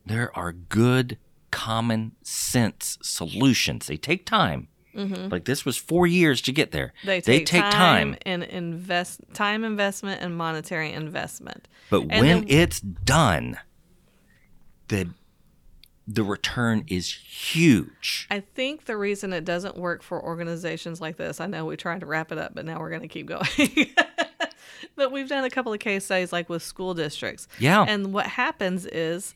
there 0.05 0.35
are 0.37 0.51
good 0.51 1.17
common 1.51 2.11
sense 2.21 2.97
solutions. 3.01 3.87
They 3.87 3.97
take 3.97 4.25
time. 4.25 4.67
Like 4.95 5.43
this 5.43 5.65
was 5.65 5.75
four 5.75 6.07
years 6.07 6.41
to 6.43 6.53
get 6.53 6.71
there. 6.71 6.93
Mm-hmm. 7.03 7.07
They 7.25 7.43
take, 7.43 7.47
time, 7.47 7.71
time, 7.71 8.17
and 8.25 8.43
invest 8.43 9.19
time 9.33 9.65
investment 9.65 10.21
and 10.21 10.37
monetary 10.37 10.93
investment. 10.93 11.67
but 11.89 12.03
and 12.03 12.11
when 12.11 12.21
then- 12.21 12.45
it's 12.47 12.79
done, 12.79 13.57
the 14.87 15.09
the 16.07 16.23
return 16.23 16.85
is 16.87 17.11
huge. 17.11 18.27
I 18.29 18.39
think 18.39 18.85
the 18.85 18.95
reason 18.95 19.33
it 19.33 19.43
doesn't 19.43 19.75
work 19.75 20.03
for 20.03 20.23
organizations 20.23 21.01
like 21.01 21.17
this, 21.17 21.41
I 21.41 21.47
know 21.47 21.65
we 21.65 21.75
tried 21.75 22.01
to 22.01 22.05
wrap 22.05 22.31
it 22.31 22.37
up, 22.37 22.53
but 22.53 22.63
now 22.63 22.79
we're 22.79 22.91
going 22.91 23.01
to 23.01 23.07
keep 23.07 23.25
going. 23.25 23.47
but 24.95 25.11
we've 25.11 25.27
done 25.27 25.43
a 25.43 25.49
couple 25.49 25.73
of 25.73 25.79
case 25.79 26.05
studies 26.05 26.31
like 26.31 26.47
with 26.47 26.61
school 26.61 26.93
districts. 26.93 27.47
Yeah. 27.59 27.83
And 27.87 28.13
what 28.13 28.27
happens 28.27 28.85
is 28.85 29.33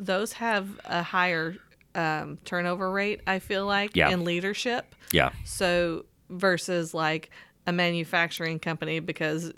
those 0.00 0.32
have 0.32 0.68
a 0.86 1.02
higher 1.02 1.54
um, 1.94 2.38
turnover 2.44 2.90
rate, 2.90 3.20
I 3.26 3.38
feel 3.38 3.66
like, 3.66 3.94
Yeah. 3.94 4.10
in 4.10 4.24
leadership. 4.24 4.94
Yeah. 5.12 5.30
So 5.44 6.06
versus 6.30 6.94
like 6.94 7.30
a 7.66 7.72
manufacturing 7.72 8.58
company 8.58 9.00
because 9.00 9.52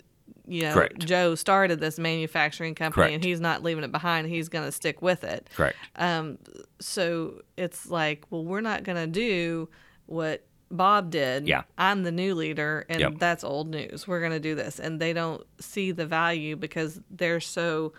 you 0.45 0.63
know 0.63 0.73
Correct. 0.73 0.99
Joe 0.99 1.35
started 1.35 1.79
this 1.79 1.97
manufacturing 1.97 2.75
company 2.75 3.13
and 3.13 3.23
he's 3.23 3.39
not 3.39 3.63
leaving 3.63 3.83
it 3.85 3.91
behind. 3.93 4.27
He's 4.27 4.49
going 4.49 4.65
to 4.65 4.71
stick 4.71 5.01
with 5.01 5.23
it. 5.23 5.49
Correct. 5.55 5.77
Um, 5.95 6.37
so 6.81 7.41
it's 7.55 7.89
like, 7.89 8.25
well, 8.29 8.43
we're 8.43 8.59
not 8.61 8.83
going 8.83 8.97
to 8.97 9.07
do 9.07 9.69
what 10.07 10.45
Bob 10.69 11.11
did. 11.11 11.47
Yeah. 11.47 11.61
I'm 11.77 12.03
the 12.03 12.11
new 12.11 12.33
leader, 12.35 12.85
and 12.89 12.99
Yep. 12.99 13.13
that's 13.19 13.43
old 13.43 13.69
news. 13.69 14.05
We're 14.07 14.19
going 14.19 14.31
to 14.33 14.39
do 14.39 14.55
this. 14.55 14.79
And 14.79 14.99
they 14.99 15.13
don't 15.13 15.45
see 15.61 15.91
the 15.91 16.05
value 16.07 16.55
because 16.57 16.99
they're 17.11 17.39
so 17.39 17.93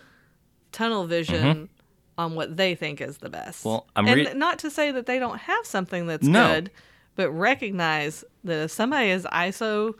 tunnel 0.72 1.06
vision 1.06 1.68
on 2.16 2.34
what 2.34 2.56
they 2.56 2.74
think 2.74 3.00
is 3.00 3.18
the 3.18 3.28
best. 3.30 3.64
Well, 3.64 3.86
I'm 3.96 4.06
and 4.06 4.38
not 4.38 4.58
to 4.60 4.70
say 4.70 4.90
that 4.92 5.06
they 5.06 5.18
don't 5.18 5.38
have 5.38 5.66
something 5.66 6.06
that's 6.06 6.26
No. 6.26 6.46
good, 6.54 6.70
but 7.16 7.30
recognize 7.30 8.24
that 8.44 8.64
if 8.64 8.70
somebody 8.70 9.10
is 9.10 9.24
ISO 9.32 9.94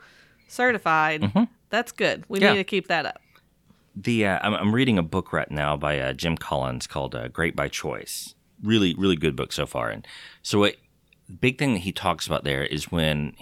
certified, 0.47 1.31
that's 1.69 1.91
good. 1.91 2.23
We 2.27 2.39
Mm-hmm. 2.39 2.43
Yeah. 2.45 2.51
need 2.53 2.57
to 2.59 2.63
keep 2.63 2.87
that 2.87 3.05
up. 3.05 3.21
the 3.95 4.25
uh, 4.27 4.39
I'm, 4.41 4.53
I'm 4.53 4.75
reading 4.75 4.97
a 4.97 5.03
book 5.03 5.31
right 5.33 5.49
now 5.49 5.75
by 5.77 5.99
uh, 5.99 6.13
Jim 6.13 6.37
Collins 6.37 6.87
called 6.87 7.15
uh, 7.15 7.27
Great 7.29 7.55
by 7.55 7.67
Choice. 7.69 8.35
Really, 8.63 8.93
really 8.95 9.15
good 9.15 9.35
book 9.35 9.51
so 9.51 9.65
far. 9.65 9.89
And 9.89 10.05
so, 10.41 10.59
what 10.59 10.75
big 11.41 11.57
thing 11.57 11.73
that 11.73 11.79
he 11.79 11.91
talks 11.91 12.25
about 12.27 12.43
there 12.43 12.63
is 12.63 12.91
when 12.91 13.33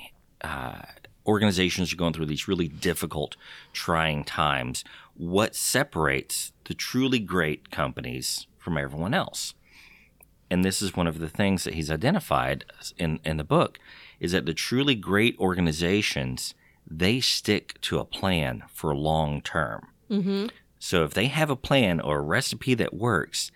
uh, 0.42 0.82
organizations 1.26 1.94
are 1.94 1.96
going 1.96 2.14
through 2.14 2.26
these 2.28 2.48
really 2.48 2.68
difficult, 2.68 3.36
trying 3.74 4.24
times. 4.24 4.84
What 5.16 5.56
separates 5.56 6.52
the 6.66 6.74
truly 6.74 7.20
great 7.20 7.70
companies 7.72 8.48
from 8.64 8.78
everyone 8.78 9.14
else? 9.14 9.54
And 10.50 10.64
this 10.64 10.82
is 10.82 10.96
one 10.96 11.08
of 11.08 11.20
the 11.20 11.30
things 11.30 11.64
that 11.64 11.74
he's 11.74 11.92
identified 11.92 12.66
in 12.98 13.20
in 13.26 13.38
the 13.38 13.44
book 13.44 13.80
is 14.20 14.32
that 14.32 14.46
the 14.46 14.54
truly 14.54 14.96
great 14.96 15.38
organizations 15.40 16.54
they 16.86 17.20
stick 17.20 17.80
to 17.82 18.00
a 18.00 18.06
plan 18.06 18.64
for 18.72 18.96
long 18.96 19.42
term. 19.42 19.88
Mm-hmm. 20.10 20.48
So 20.80 21.04
if 21.04 21.14
they 21.14 21.28
have 21.28 21.50
a 21.50 21.56
plan 21.56 22.00
or 22.00 22.20
a 22.20 22.24
recipe 22.24 22.74
that 22.76 22.94
works, 22.94 23.52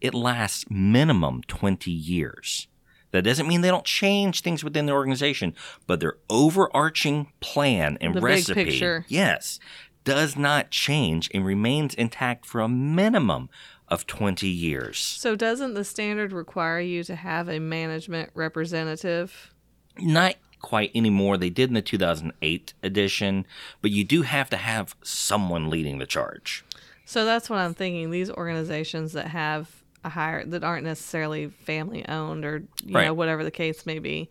it 0.00 0.14
lasts 0.14 0.64
minimum 0.68 1.42
20 1.46 1.90
years. 1.90 2.66
That 3.12 3.22
doesn't 3.22 3.46
mean 3.46 3.60
they 3.60 3.68
don't 3.68 3.84
change 3.84 4.40
things 4.40 4.64
within 4.64 4.86
the 4.86 4.92
organization, 4.92 5.54
but 5.86 6.00
their 6.00 6.16
overarching 6.28 7.32
plan 7.40 7.98
and 8.00 8.14
The 8.14 8.20
recipe, 8.20 9.04
yes, 9.06 9.60
does 10.04 10.36
not 10.36 10.70
change 10.70 11.30
and 11.32 11.44
remains 11.44 11.94
intact 11.94 12.46
for 12.46 12.60
a 12.60 12.68
minimum 12.68 13.48
of 13.92 14.06
20 14.06 14.48
years. 14.48 14.98
So, 14.98 15.36
doesn't 15.36 15.74
the 15.74 15.84
standard 15.84 16.32
require 16.32 16.80
you 16.80 17.04
to 17.04 17.14
have 17.14 17.46
a 17.50 17.58
management 17.58 18.30
representative? 18.34 19.52
Not 19.98 20.36
quite 20.62 20.90
anymore. 20.94 21.36
They 21.36 21.50
did 21.50 21.68
in 21.68 21.74
the 21.74 21.82
2008 21.82 22.72
edition, 22.82 23.46
but 23.82 23.90
you 23.90 24.02
do 24.02 24.22
have 24.22 24.48
to 24.48 24.56
have 24.56 24.96
someone 25.02 25.68
leading 25.68 25.98
the 25.98 26.06
charge. 26.06 26.64
So 27.04 27.26
that's 27.26 27.50
what 27.50 27.58
I'm 27.58 27.74
thinking. 27.74 28.10
These 28.10 28.30
organizations 28.30 29.12
that 29.12 29.26
have 29.26 29.82
a 30.04 30.08
higher 30.08 30.42
that 30.46 30.64
aren't 30.64 30.84
necessarily 30.84 31.48
family 31.48 32.08
owned 32.08 32.46
or 32.46 32.64
you 32.82 32.94
know 32.94 33.12
whatever 33.12 33.44
the 33.44 33.50
case 33.50 33.84
may 33.84 33.98
be, 33.98 34.30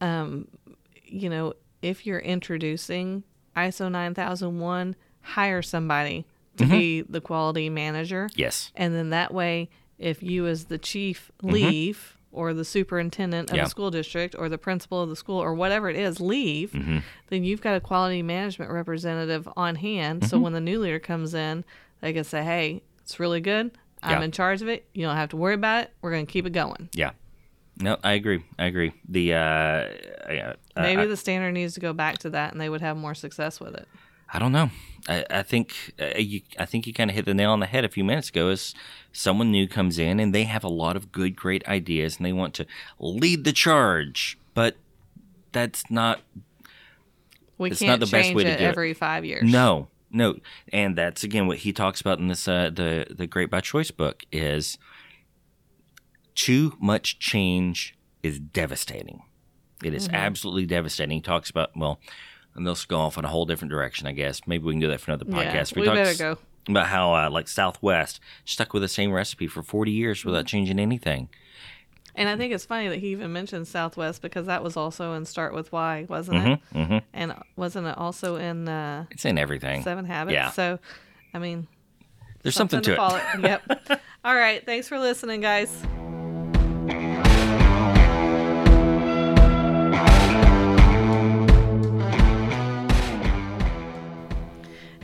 um, 0.00 0.48
you 1.04 1.30
know, 1.30 1.54
if 1.82 2.04
you're 2.04 2.18
introducing 2.18 3.22
ISO 3.56 3.88
9001, 3.88 4.96
hire 5.20 5.62
somebody 5.62 6.26
to 6.58 6.64
Mm-hmm. 6.64 6.72
be 6.72 7.02
the 7.02 7.20
quality 7.20 7.70
manager, 7.70 8.28
Yes. 8.34 8.70
and 8.76 8.94
then 8.94 9.10
that 9.10 9.32
way, 9.34 9.70
if 9.98 10.22
you 10.22 10.46
as 10.46 10.66
the 10.66 10.78
chief 10.78 11.30
leave. 11.42 12.14
Or 12.30 12.52
the 12.52 12.64
superintendent 12.64 13.48
of 13.48 13.54
Mm-hmm. 13.54 13.56
Yeah. 13.56 13.64
the 13.64 13.70
school 13.70 13.90
district, 13.90 14.34
or 14.38 14.50
the 14.50 14.58
principal 14.58 15.00
of 15.02 15.08
the 15.08 15.16
school, 15.16 15.38
or 15.42 15.54
whatever 15.54 15.88
it 15.88 15.96
is, 15.96 16.20
leave, 16.20 16.72
Mm-hmm. 16.72 16.98
then 17.28 17.42
you've 17.42 17.62
got 17.62 17.74
a 17.74 17.80
quality 17.80 18.20
management 18.22 18.70
representative 18.70 19.48
on 19.56 19.76
hand. 19.76 20.20
Mm-hmm. 20.20 20.28
So 20.28 20.38
when 20.38 20.52
the 20.52 20.60
new 20.60 20.78
leader 20.78 20.98
comes 20.98 21.32
in, 21.32 21.64
they 22.02 22.12
can 22.12 22.24
say, 22.24 22.44
"Hey, 22.44 22.82
it's 23.00 23.18
really 23.18 23.40
good. 23.40 23.70
I'm 24.02 24.18
Yeah. 24.18 24.24
in 24.26 24.30
charge 24.30 24.60
of 24.60 24.68
it. 24.68 24.86
You 24.92 25.06
don't 25.06 25.16
have 25.16 25.30
to 25.30 25.38
worry 25.38 25.54
about 25.54 25.84
it. 25.84 25.92
We're 26.02 26.10
going 26.12 26.26
to 26.26 26.30
keep 26.30 26.44
it 26.44 26.50
going." 26.52 26.90
Yeah. 26.92 27.12
No, 27.80 27.96
I 28.04 28.12
agree. 28.12 28.44
I 28.58 28.66
agree. 28.66 28.92
The 29.08 29.32
uh, 29.32 29.38
uh, 29.38 30.54
Maybe 30.76 31.02
I, 31.02 31.06
the 31.06 31.16
standard 31.16 31.52
needs 31.52 31.74
to 31.74 31.80
go 31.80 31.94
back 31.94 32.18
to 32.18 32.30
that, 32.30 32.52
and 32.52 32.60
they 32.60 32.68
would 32.68 32.82
have 32.82 32.98
more 32.98 33.14
success 33.14 33.58
with 33.58 33.74
it. 33.74 33.88
I 34.32 34.38
don't 34.38 34.52
know. 34.52 34.70
I, 35.08 35.24
I 35.30 35.42
think 35.42 35.94
uh, 36.00 36.18
you. 36.18 36.42
I 36.58 36.66
think 36.66 36.86
you 36.86 36.92
kind 36.92 37.10
of 37.10 37.16
hit 37.16 37.24
the 37.24 37.34
nail 37.34 37.50
on 37.52 37.60
the 37.60 37.66
head 37.66 37.84
a 37.84 37.88
few 37.88 38.04
minutes 38.04 38.28
ago. 38.28 38.50
Is 38.50 38.74
someone 39.12 39.50
new 39.50 39.66
comes 39.66 39.98
in 39.98 40.20
and 40.20 40.34
they 40.34 40.44
have 40.44 40.62
a 40.64 40.68
lot 40.68 40.96
of 40.96 41.10
good, 41.10 41.34
great 41.34 41.66
ideas 41.66 42.18
and 42.18 42.26
they 42.26 42.32
want 42.32 42.54
to 42.54 42.66
lead 42.98 43.44
the 43.44 43.52
charge, 43.52 44.38
but 44.54 44.76
that's 45.52 45.90
not. 45.90 46.20
We 47.56 47.70
It's 47.70 47.80
can't 47.80 48.00
not 48.00 48.00
the 48.00 48.06
best 48.10 48.26
change 48.28 48.36
way 48.36 48.44
to 48.44 48.50
it 48.50 48.58
do 48.58 48.64
it. 48.64 48.68
every 48.68 48.94
five 48.94 49.24
years. 49.24 49.50
No, 49.50 49.88
no, 50.12 50.36
and 50.72 50.96
that's 50.96 51.24
again 51.24 51.46
what 51.46 51.58
he 51.58 51.72
talks 51.72 52.00
about 52.00 52.18
in 52.18 52.28
this 52.28 52.46
uh, 52.46 52.70
the 52.72 53.06
the 53.10 53.26
Great 53.26 53.50
by 53.50 53.60
Choice 53.60 53.90
book 53.90 54.24
is 54.30 54.78
too 56.34 56.76
much 56.80 57.18
change 57.18 57.96
is 58.22 58.38
devastating. 58.38 59.22
It 59.82 59.94
is 59.94 60.08
absolutely 60.12 60.66
devastating. 60.66 61.16
He 61.16 61.20
talks 61.22 61.50
about 61.50 61.70
well, 61.76 61.98
and 62.58 62.66
they'll 62.66 62.76
go 62.88 62.98
off 62.98 63.16
in 63.16 63.24
a 63.24 63.28
whole 63.28 63.46
different 63.46 63.70
direction. 63.70 64.06
I 64.06 64.12
guess 64.12 64.42
maybe 64.46 64.64
we 64.64 64.74
can 64.74 64.80
do 64.80 64.88
that 64.88 65.00
for 65.00 65.12
another 65.12 65.24
Yeah, 65.28 65.50
podcast. 65.64 65.74
we 65.74 65.84
talked 65.84 65.96
better 65.96 66.18
go. 66.18 66.38
about 66.68 66.88
how 66.88 67.14
uh, 67.14 67.30
like 67.30 67.48
Southwest 67.48 68.20
stuck 68.44 68.74
with 68.74 68.82
the 68.82 68.88
same 68.88 69.10
recipe 69.12 69.46
for 69.46 69.62
forty 69.62 69.92
years 69.92 70.24
without 70.24 70.44
changing 70.46 70.78
anything. 70.78 71.28
And 72.14 72.28
I 72.28 72.36
think 72.36 72.52
it's 72.52 72.64
funny 72.64 72.88
that 72.88 72.98
he 72.98 73.08
even 73.08 73.32
mentioned 73.32 73.68
Southwest 73.68 74.22
because 74.22 74.46
that 74.46 74.64
was 74.64 74.76
also 74.76 75.12
in 75.12 75.24
Start 75.24 75.54
with 75.54 75.70
Why, 75.70 76.04
wasn't 76.08 76.46
it? 76.48 76.60
Mm-hmm. 76.74 76.98
And 77.14 77.34
wasn't 77.54 77.86
it 77.86 77.96
also 77.96 78.34
in 78.36 78.68
uh, 78.68 79.04
It's 79.12 79.24
in 79.24 79.38
everything. 79.38 79.84
Seven 79.84 80.04
Habits? 80.04 80.34
Yeah. 80.34 80.50
So, 80.50 80.80
I 81.32 81.38
mean, 81.38 81.68
There's 82.42 82.56
something, 82.56 82.82
to, 82.82 82.92
it. 82.94 82.96
follow. 82.96 83.20
yep. 83.40 83.62
All 84.24 84.34
right. 84.34 84.66
Thanks 84.66 84.88
for 84.88 84.98
listening, 84.98 85.40
guys. 85.42 85.70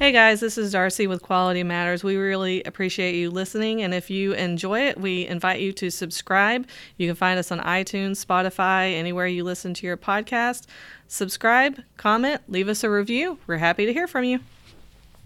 Hey 0.05 0.13
guys, 0.13 0.41
this 0.41 0.59
is 0.59 0.73
Darcy 0.73 1.07
with 1.07 1.23
Quality 1.23 1.63
Matters. 1.63 2.05
We 2.05 2.17
really 2.17 2.63
appreciate 2.65 3.15
you 3.15 3.31
listening, 3.31 3.81
and 3.81 3.95
if 3.95 4.11
you 4.11 4.35
enjoy 4.35 4.81
it, 4.81 5.01
we 5.01 5.27
invite 5.27 5.61
you 5.61 5.73
to 5.73 5.89
subscribe. 5.89 6.69
You 6.99 7.09
can 7.09 7.17
find 7.17 7.39
us 7.39 7.51
on 7.51 7.59
iTunes, 7.61 8.23
Spotify, 8.23 8.93
anywhere 8.93 9.27
you 9.27 9.45
listen 9.45 9.73
to 9.73 9.87
your 9.87 9.97
podcast. 9.97 10.67
Subscribe, 11.09 11.81
comment, 11.97 12.43
leave 12.49 12.69
us 12.69 12.85
a 12.85 12.91
review. 12.91 13.39
We're 13.47 13.57
happy 13.57 13.87
to 13.87 13.95
hear 13.95 14.07
from 14.07 14.25
you. 14.25 14.41